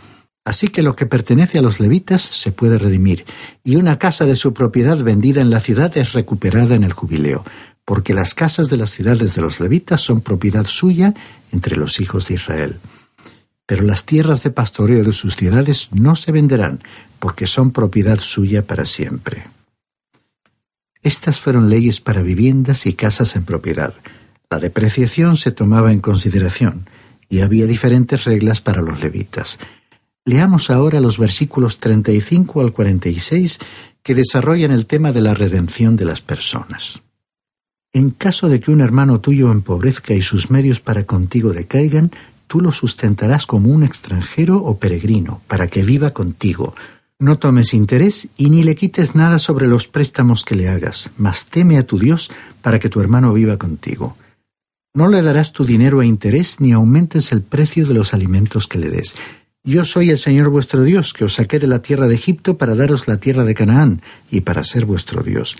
Así 0.45 0.67
que 0.67 0.83
lo 0.83 0.95
que 0.95 1.07
pertenece 1.07 1.57
a 1.57 1.63
los 1.63 1.79
levitas 1.79 2.21
se 2.21 2.51
puede 2.51 2.77
redimir, 2.77 3.25
y 3.63 3.77
una 3.77 3.97
casa 3.97 4.27
de 4.27 4.35
su 4.35 4.53
propiedad 4.53 4.99
vendida 4.99 5.41
en 5.41 5.49
la 5.49 5.59
ciudad 5.59 5.97
es 5.97 6.13
recuperada 6.13 6.75
en 6.75 6.83
el 6.83 6.93
jubileo, 6.93 7.43
porque 7.83 8.13
las 8.13 8.35
casas 8.35 8.69
de 8.69 8.77
las 8.77 8.91
ciudades 8.91 9.33
de 9.33 9.41
los 9.41 9.59
levitas 9.59 10.01
son 10.01 10.21
propiedad 10.21 10.67
suya 10.67 11.15
entre 11.51 11.75
los 11.75 11.99
hijos 11.99 12.27
de 12.27 12.35
Israel. 12.35 12.77
Pero 13.65 13.81
las 13.81 14.05
tierras 14.05 14.43
de 14.43 14.51
pastoreo 14.51 15.03
de 15.03 15.13
sus 15.13 15.35
ciudades 15.35 15.89
no 15.91 16.15
se 16.15 16.31
venderán, 16.31 16.83
porque 17.17 17.47
son 17.47 17.71
propiedad 17.71 18.19
suya 18.19 18.67
para 18.67 18.85
siempre. 18.85 19.47
Estas 21.01 21.39
fueron 21.39 21.71
leyes 21.71 22.01
para 22.01 22.21
viviendas 22.21 22.85
y 22.85 22.93
casas 22.93 23.35
en 23.35 23.45
propiedad. 23.45 23.95
La 24.51 24.59
depreciación 24.59 25.37
se 25.37 25.49
tomaba 25.51 25.91
en 25.91 26.01
consideración, 26.01 26.87
y 27.29 27.41
había 27.41 27.65
diferentes 27.65 28.25
reglas 28.25 28.61
para 28.61 28.83
los 28.83 28.99
levitas. 29.01 29.57
Leamos 30.27 30.71
ahora 30.71 30.99
los 31.01 31.19
versículos 31.19 31.77
35 31.77 32.59
al 32.59 32.73
46 32.73 33.59
que 34.01 34.15
desarrollan 34.15 34.71
el 34.71 34.87
tema 34.87 35.11
de 35.11 35.21
la 35.21 35.35
redención 35.35 35.95
de 35.95 36.05
las 36.05 36.21
personas. 36.21 37.03
En 37.93 38.09
caso 38.09 38.49
de 38.49 38.59
que 38.59 38.71
un 38.71 38.81
hermano 38.81 39.21
tuyo 39.21 39.51
empobrezca 39.51 40.15
y 40.15 40.23
sus 40.23 40.49
medios 40.49 40.79
para 40.79 41.03
contigo 41.03 41.53
decaigan, 41.53 42.09
tú 42.47 42.59
lo 42.59 42.71
sustentarás 42.71 43.45
como 43.45 43.69
un 43.69 43.83
extranjero 43.83 44.57
o 44.57 44.79
peregrino, 44.79 45.41
para 45.47 45.67
que 45.67 45.83
viva 45.83 46.09
contigo. 46.09 46.73
No 47.19 47.37
tomes 47.37 47.75
interés 47.75 48.29
y 48.35 48.49
ni 48.49 48.63
le 48.63 48.73
quites 48.73 49.13
nada 49.13 49.37
sobre 49.37 49.67
los 49.67 49.87
préstamos 49.87 50.43
que 50.43 50.55
le 50.55 50.69
hagas, 50.69 51.11
mas 51.17 51.45
teme 51.45 51.77
a 51.77 51.85
tu 51.85 51.99
Dios 51.99 52.31
para 52.63 52.79
que 52.79 52.89
tu 52.89 52.99
hermano 52.99 53.31
viva 53.31 53.57
contigo. 53.57 54.17
No 54.95 55.07
le 55.07 55.21
darás 55.21 55.51
tu 55.51 55.65
dinero 55.65 55.99
a 55.99 56.05
interés 56.05 56.59
ni 56.59 56.71
aumentes 56.71 57.31
el 57.31 57.43
precio 57.43 57.85
de 57.85 57.93
los 57.93 58.15
alimentos 58.15 58.67
que 58.67 58.79
le 58.79 58.89
des 58.89 59.15
yo 59.65 59.83
soy 59.83 60.11
el 60.11 60.19
Señor 60.19 60.49
vuestro 60.49 60.83
Dios, 60.83 61.11
que 61.11 61.25
os 61.25 61.33
saqué 61.33 61.57
de 61.57 61.65
la 61.65 61.81
tierra 61.81 62.07
de 62.07 62.13
Egipto 62.13 62.57
para 62.57 62.75
daros 62.75 63.07
la 63.07 63.17
tierra 63.17 63.43
de 63.43 63.55
Canaán 63.55 64.01
y 64.29 64.41
para 64.41 64.63
ser 64.63 64.85
vuestro 64.85 65.23
Dios. 65.23 65.57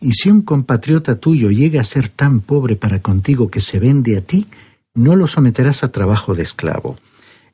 Y 0.00 0.12
si 0.12 0.28
un 0.28 0.42
compatriota 0.42 1.16
tuyo 1.16 1.50
llega 1.50 1.80
a 1.80 1.84
ser 1.84 2.08
tan 2.08 2.40
pobre 2.40 2.74
para 2.74 3.00
contigo 3.00 3.48
que 3.48 3.60
se 3.60 3.78
vende 3.78 4.16
a 4.16 4.22
ti, 4.22 4.48
no 4.94 5.14
lo 5.14 5.28
someterás 5.28 5.84
a 5.84 5.92
trabajo 5.92 6.34
de 6.34 6.42
esclavo. 6.42 6.98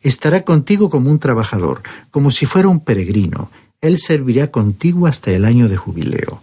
Estará 0.00 0.44
contigo 0.44 0.88
como 0.88 1.10
un 1.10 1.18
trabajador, 1.18 1.82
como 2.10 2.30
si 2.30 2.46
fuera 2.46 2.68
un 2.68 2.80
peregrino. 2.80 3.50
Él 3.82 3.98
servirá 3.98 4.50
contigo 4.50 5.06
hasta 5.06 5.32
el 5.32 5.44
año 5.44 5.68
de 5.68 5.76
jubileo. 5.76 6.42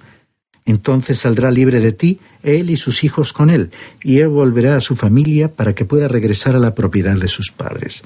Entonces 0.66 1.18
saldrá 1.18 1.50
libre 1.50 1.80
de 1.80 1.92
ti, 1.92 2.20
él 2.44 2.70
y 2.70 2.78
sus 2.78 3.04
hijos 3.04 3.34
con 3.34 3.50
él, 3.50 3.72
y 4.04 4.20
él 4.20 4.28
volverá 4.28 4.76
a 4.76 4.82
su 4.82 4.96
familia 4.96 5.52
para 5.52 5.74
que 5.74 5.86
pueda 5.86 6.08
regresar 6.08 6.56
a 6.56 6.60
la 6.60 6.76
propiedad 6.76 7.18
de 7.18 7.28
sus 7.28 7.52
padres. 7.52 8.04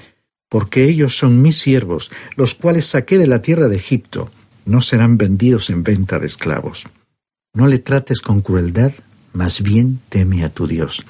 Porque 0.48 0.84
ellos 0.84 1.16
son 1.18 1.42
mis 1.42 1.58
siervos, 1.58 2.10
los 2.36 2.54
cuales 2.54 2.86
saqué 2.86 3.18
de 3.18 3.26
la 3.26 3.42
tierra 3.42 3.68
de 3.68 3.76
Egipto, 3.76 4.30
no 4.64 4.80
serán 4.80 5.16
vendidos 5.16 5.70
en 5.70 5.82
venta 5.82 6.18
de 6.18 6.26
esclavos. 6.26 6.86
No 7.54 7.66
le 7.66 7.78
trates 7.78 8.20
con 8.20 8.40
crueldad, 8.40 8.92
más 9.32 9.62
bien 9.62 10.00
teme 10.08 10.44
a 10.44 10.50
tu 10.50 10.66
Dios. 10.66 11.04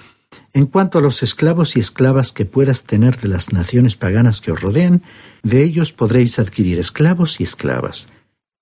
En 0.53 0.67
cuanto 0.67 0.99
a 0.99 1.03
los 1.03 1.23
esclavos 1.23 1.77
y 1.77 1.81
esclavas 1.81 2.33
que 2.33 2.45
puedas 2.45 2.85
tener 2.85 3.19
de 3.19 3.29
las 3.29 3.53
naciones 3.53 3.97
paganas 3.97 4.41
que 4.41 4.53
os 4.53 4.61
rodean, 4.61 5.03
de 5.43 5.63
ellos 5.63 5.93
podréis 5.93 6.39
adquirir 6.39 6.79
esclavos 6.79 7.41
y 7.41 7.45
esclavas 7.45 8.09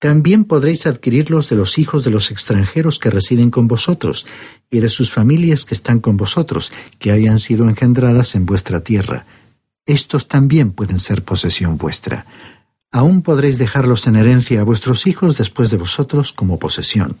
también 0.05 0.43
podréis 0.43 0.85
adquirirlos 0.85 1.49
de 1.49 1.55
los 1.55 1.79
hijos 1.79 2.03
de 2.03 2.11
los 2.11 2.29
extranjeros 2.29 2.99
que 2.99 3.09
residen 3.09 3.49
con 3.49 3.67
vosotros, 3.67 4.27
y 4.69 4.79
de 4.79 4.89
sus 4.89 5.11
familias 5.11 5.65
que 5.65 5.73
están 5.73 5.99
con 5.99 6.15
vosotros, 6.15 6.71
que 6.99 7.11
hayan 7.11 7.39
sido 7.39 7.67
engendradas 7.67 8.35
en 8.35 8.45
vuestra 8.45 8.81
tierra. 8.81 9.25
Estos 9.85 10.27
también 10.27 10.71
pueden 10.71 10.99
ser 10.99 11.23
posesión 11.23 11.77
vuestra. 11.77 12.25
Aún 12.91 13.21
podréis 13.21 13.57
dejarlos 13.57 14.07
en 14.07 14.15
herencia 14.15 14.61
a 14.61 14.63
vuestros 14.63 15.05
hijos 15.05 15.37
después 15.37 15.69
de 15.69 15.77
vosotros 15.77 16.33
como 16.33 16.57
posesión. 16.57 17.17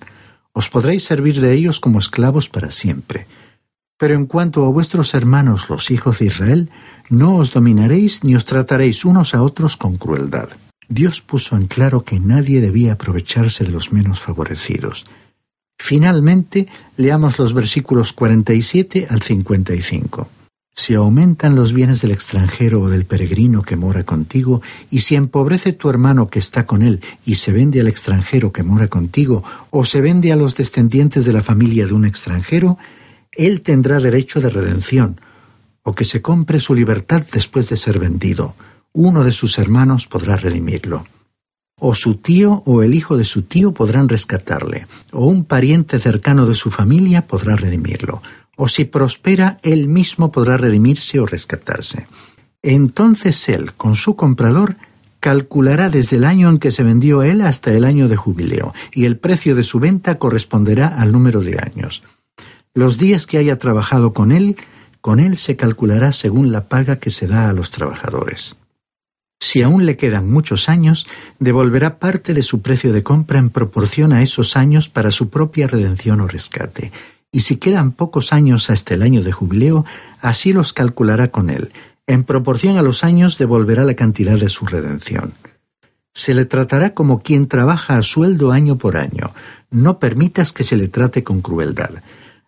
Os 0.53 0.69
podréis 0.69 1.03
servir 1.03 1.41
de 1.41 1.53
ellos 1.53 1.79
como 1.79 1.99
esclavos 1.99 2.49
para 2.49 2.71
siempre. 2.71 3.27
Pero 3.97 4.15
en 4.15 4.25
cuanto 4.25 4.65
a 4.65 4.69
vuestros 4.69 5.13
hermanos 5.13 5.69
los 5.69 5.91
hijos 5.91 6.19
de 6.19 6.25
Israel, 6.25 6.69
no 7.09 7.35
os 7.35 7.51
dominaréis 7.51 8.23
ni 8.23 8.35
os 8.35 8.45
trataréis 8.45 9.05
unos 9.05 9.35
a 9.35 9.43
otros 9.43 9.77
con 9.77 9.97
crueldad. 9.97 10.49
Dios 10.87 11.21
puso 11.21 11.55
en 11.55 11.67
claro 11.67 12.03
que 12.03 12.19
nadie 12.19 12.61
debía 12.61 12.93
aprovecharse 12.93 13.63
de 13.63 13.71
los 13.71 13.91
menos 13.91 14.19
favorecidos. 14.19 15.03
Finalmente, 15.77 16.67
leamos 16.97 17.37
los 17.37 17.53
versículos 17.53 18.13
47 18.13 19.07
al 19.09 19.21
55. 19.21 20.29
Si 20.75 20.93
aumentan 20.93 21.55
los 21.55 21.73
bienes 21.73 22.01
del 22.01 22.11
extranjero 22.11 22.81
o 22.81 22.89
del 22.89 23.05
peregrino 23.05 23.61
que 23.61 23.75
mora 23.75 24.03
contigo, 24.03 24.61
y 24.91 24.99
si 24.99 25.15
empobrece 25.15 25.73
tu 25.73 25.89
hermano 25.89 26.27
que 26.27 26.39
está 26.39 26.65
con 26.65 26.81
él, 26.81 27.01
y 27.25 27.35
se 27.35 27.51
vende 27.53 27.79
al 27.79 27.87
extranjero 27.87 28.51
que 28.51 28.63
mora 28.63 28.87
contigo, 28.87 29.43
o 29.69 29.85
se 29.85 30.01
vende 30.01 30.31
a 30.31 30.35
los 30.35 30.55
descendientes 30.55 31.25
de 31.25 31.33
la 31.33 31.41
familia 31.41 31.87
de 31.87 31.93
un 31.93 32.05
extranjero, 32.05 32.77
él 33.31 33.61
tendrá 33.61 33.99
derecho 33.99 34.41
de 34.41 34.49
redención, 34.49 35.19
o 35.83 35.95
que 35.95 36.05
se 36.05 36.21
compre 36.21 36.59
su 36.59 36.75
libertad 36.75 37.23
después 37.31 37.69
de 37.69 37.77
ser 37.77 37.97
vendido 37.99 38.55
uno 38.95 39.25
de 39.25 39.33
sus 39.33 39.59
hermanos 39.59 40.07
podrá 40.07 40.37
redimirlo. 40.37 41.05
O 41.77 41.93
su 41.93 42.15
tío 42.15 42.63
o 42.65 42.81
el 42.81 42.93
hijo 42.93 43.17
de 43.17 43.25
su 43.25 43.41
tío 43.41 43.73
podrán 43.73 44.07
rescatarle, 44.07 44.87
o 45.11 45.25
un 45.25 45.43
pariente 45.43 45.99
cercano 45.99 46.45
de 46.45 46.55
su 46.55 46.71
familia 46.71 47.27
podrá 47.27 47.57
redimirlo, 47.57 48.23
o 48.55 48.67
si 48.67 48.85
prospera, 48.85 49.59
él 49.63 49.87
mismo 49.87 50.31
podrá 50.31 50.57
redimirse 50.57 51.19
o 51.19 51.25
rescatarse. 51.25 52.07
Entonces 52.61 53.47
él, 53.49 53.73
con 53.73 53.95
su 53.95 54.15
comprador, 54.15 54.77
calculará 55.19 55.89
desde 55.89 56.17
el 56.17 56.23
año 56.23 56.49
en 56.49 56.59
que 56.59 56.71
se 56.71 56.83
vendió 56.83 57.23
él 57.23 57.41
hasta 57.41 57.71
el 57.73 57.83
año 57.83 58.07
de 58.07 58.15
jubileo, 58.15 58.73
y 58.93 59.05
el 59.05 59.17
precio 59.17 59.55
de 59.55 59.63
su 59.63 59.79
venta 59.79 60.19
corresponderá 60.19 60.87
al 60.87 61.11
número 61.11 61.41
de 61.41 61.59
años. 61.59 62.03
Los 62.73 62.97
días 62.97 63.25
que 63.25 63.37
haya 63.37 63.57
trabajado 63.57 64.13
con 64.13 64.31
él, 64.31 64.57
con 65.01 65.19
él 65.19 65.37
se 65.37 65.55
calculará 65.55 66.11
según 66.11 66.51
la 66.51 66.67
paga 66.67 66.97
que 66.97 67.09
se 67.09 67.27
da 67.27 67.49
a 67.49 67.53
los 67.53 67.71
trabajadores. 67.71 68.57
Si 69.39 69.61
aún 69.61 69.85
le 69.85 69.97
quedan 69.97 70.29
muchos 70.29 70.69
años, 70.69 71.07
devolverá 71.39 71.99
parte 71.99 72.33
de 72.33 72.41
su 72.41 72.61
precio 72.61 72.93
de 72.93 73.03
compra 73.03 73.39
en 73.39 73.49
proporción 73.49 74.13
a 74.13 74.21
esos 74.21 74.57
años 74.57 74.89
para 74.89 75.11
su 75.11 75.29
propia 75.29 75.67
redención 75.67 76.21
o 76.21 76.27
rescate. 76.27 76.91
Y 77.35 77.41
si 77.41 77.57
quedan 77.57 77.91
pocos 77.91 78.31
años 78.31 78.69
hasta 78.69 78.93
el 78.93 79.01
año 79.01 79.21
de 79.21 79.33
jubileo, 79.33 79.83
así 80.21 80.53
los 80.53 80.71
calculará 80.71 81.31
con 81.31 81.49
él. 81.49 81.69
En 82.07 82.23
proporción 82.23 82.77
a 82.77 82.81
los 82.81 83.03
años 83.03 83.37
devolverá 83.37 83.83
la 83.83 83.93
cantidad 83.93 84.39
de 84.39 84.47
su 84.47 84.65
redención. 84.65 85.33
Se 86.13 86.33
le 86.33 86.45
tratará 86.45 86.93
como 86.93 87.21
quien 87.21 87.49
trabaja 87.49 87.97
a 87.97 88.03
sueldo 88.03 88.53
año 88.53 88.77
por 88.77 88.95
año. 88.95 89.33
No 89.69 89.99
permitas 89.99 90.53
que 90.53 90.63
se 90.63 90.77
le 90.77 90.87
trate 90.87 91.25
con 91.25 91.41
crueldad. 91.41 91.95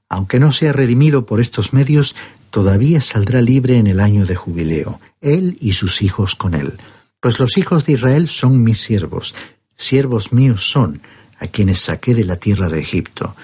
Aunque 0.08 0.40
no 0.40 0.54
sea 0.54 0.72
redimido 0.72 1.26
por 1.26 1.42
estos 1.42 1.74
medios, 1.74 2.16
todavía 2.50 3.02
saldrá 3.02 3.42
libre 3.42 3.80
en 3.80 3.88
el 3.88 4.00
año 4.00 4.26
de 4.26 4.38
jubileo, 4.38 5.02
él 5.20 5.58
y 5.60 5.74
sus 5.74 6.02
hijos 6.02 6.34
con 6.36 6.54
él. 6.54 6.78
Pues 7.20 7.40
los 7.40 7.58
hijos 7.58 7.86
de 7.86 7.92
Israel 7.92 8.30
son 8.30 8.64
mis 8.64 8.80
siervos, 8.80 9.36
siervos 9.76 10.32
míos 10.32 10.72
son, 10.72 11.02
a 11.40 11.48
quienes 11.48 11.82
saqué 11.82 12.16
de 12.16 12.24
la 12.24 12.38
tierra 12.38 12.70
de 12.70 12.80
Egipto. 12.80 13.36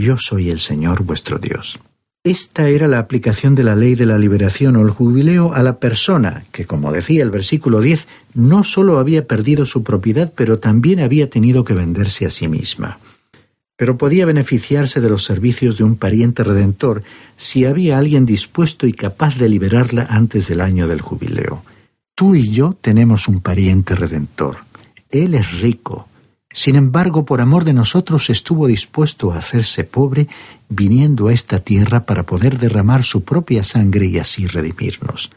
Yo 0.00 0.16
soy 0.18 0.48
el 0.48 0.60
Señor 0.60 1.02
vuestro 1.02 1.38
Dios. 1.38 1.78
Esta 2.24 2.70
era 2.70 2.88
la 2.88 2.98
aplicación 2.98 3.54
de 3.54 3.64
la 3.64 3.76
ley 3.76 3.94
de 3.96 4.06
la 4.06 4.16
liberación 4.16 4.76
o 4.76 4.80
el 4.80 4.90
jubileo 4.90 5.52
a 5.52 5.62
la 5.62 5.78
persona 5.78 6.44
que, 6.52 6.64
como 6.64 6.90
decía 6.90 7.22
el 7.22 7.30
versículo 7.30 7.82
10, 7.82 8.08
no 8.32 8.64
sólo 8.64 8.98
había 8.98 9.26
perdido 9.26 9.66
su 9.66 9.82
propiedad, 9.82 10.32
pero 10.34 10.58
también 10.58 11.00
había 11.00 11.28
tenido 11.28 11.64
que 11.64 11.74
venderse 11.74 12.24
a 12.24 12.30
sí 12.30 12.48
misma 12.48 12.98
pero 13.80 13.96
podía 13.96 14.26
beneficiarse 14.26 15.00
de 15.00 15.08
los 15.08 15.24
servicios 15.24 15.78
de 15.78 15.84
un 15.84 15.96
pariente 15.96 16.44
redentor 16.44 17.02
si 17.38 17.64
había 17.64 17.96
alguien 17.96 18.26
dispuesto 18.26 18.86
y 18.86 18.92
capaz 18.92 19.38
de 19.38 19.48
liberarla 19.48 20.06
antes 20.10 20.48
del 20.48 20.60
año 20.60 20.86
del 20.86 21.00
jubileo. 21.00 21.64
Tú 22.14 22.34
y 22.34 22.50
yo 22.50 22.76
tenemos 22.78 23.26
un 23.26 23.40
pariente 23.40 23.96
redentor. 23.96 24.58
Él 25.08 25.32
es 25.32 25.62
rico. 25.62 26.09
Sin 26.52 26.74
embargo, 26.74 27.24
por 27.24 27.40
amor 27.40 27.64
de 27.64 27.72
nosotros 27.72 28.28
estuvo 28.28 28.66
dispuesto 28.66 29.32
a 29.32 29.38
hacerse 29.38 29.84
pobre, 29.84 30.28
viniendo 30.68 31.28
a 31.28 31.32
esta 31.32 31.60
tierra 31.60 32.04
para 32.04 32.24
poder 32.24 32.58
derramar 32.58 33.04
su 33.04 33.22
propia 33.22 33.62
sangre 33.62 34.06
y 34.06 34.18
así 34.18 34.46
redimirnos. 34.46 35.30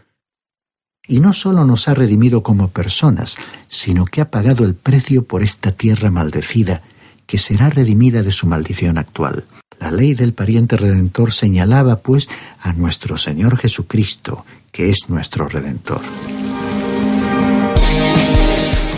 Y 1.08 1.19
no 1.19 1.34
solo 1.34 1.65
nos 1.65 1.88
ha 1.88 1.93
redimido 1.93 2.41
como 2.41 2.69
personas, 2.69 3.38
sino 3.67 4.06
que 4.06 4.21
ha 4.21 4.32
pagado 4.32 4.65
el 4.65 4.73
precio 4.73 5.23
por 5.23 5.43
esta 5.43 5.71
tierra 5.71 6.10
maldecida, 6.10 6.82
que 7.28 7.38
será 7.38 7.69
redimida 7.69 8.23
de 8.23 8.32
su 8.32 8.47
maldición 8.47 8.97
actual. 8.97 9.45
La 9.80 9.91
ley 9.91 10.13
del 10.13 10.34
pariente 10.34 10.78
redentor 10.78 11.34
señalaba, 11.34 11.97
pues, 11.97 12.30
a 12.62 12.73
nuestro 12.73 13.17
Señor 13.17 13.58
Jesucristo, 13.58 14.45
que 14.71 14.89
es 14.89 15.10
nuestro 15.10 15.47
redentor. 15.47 16.02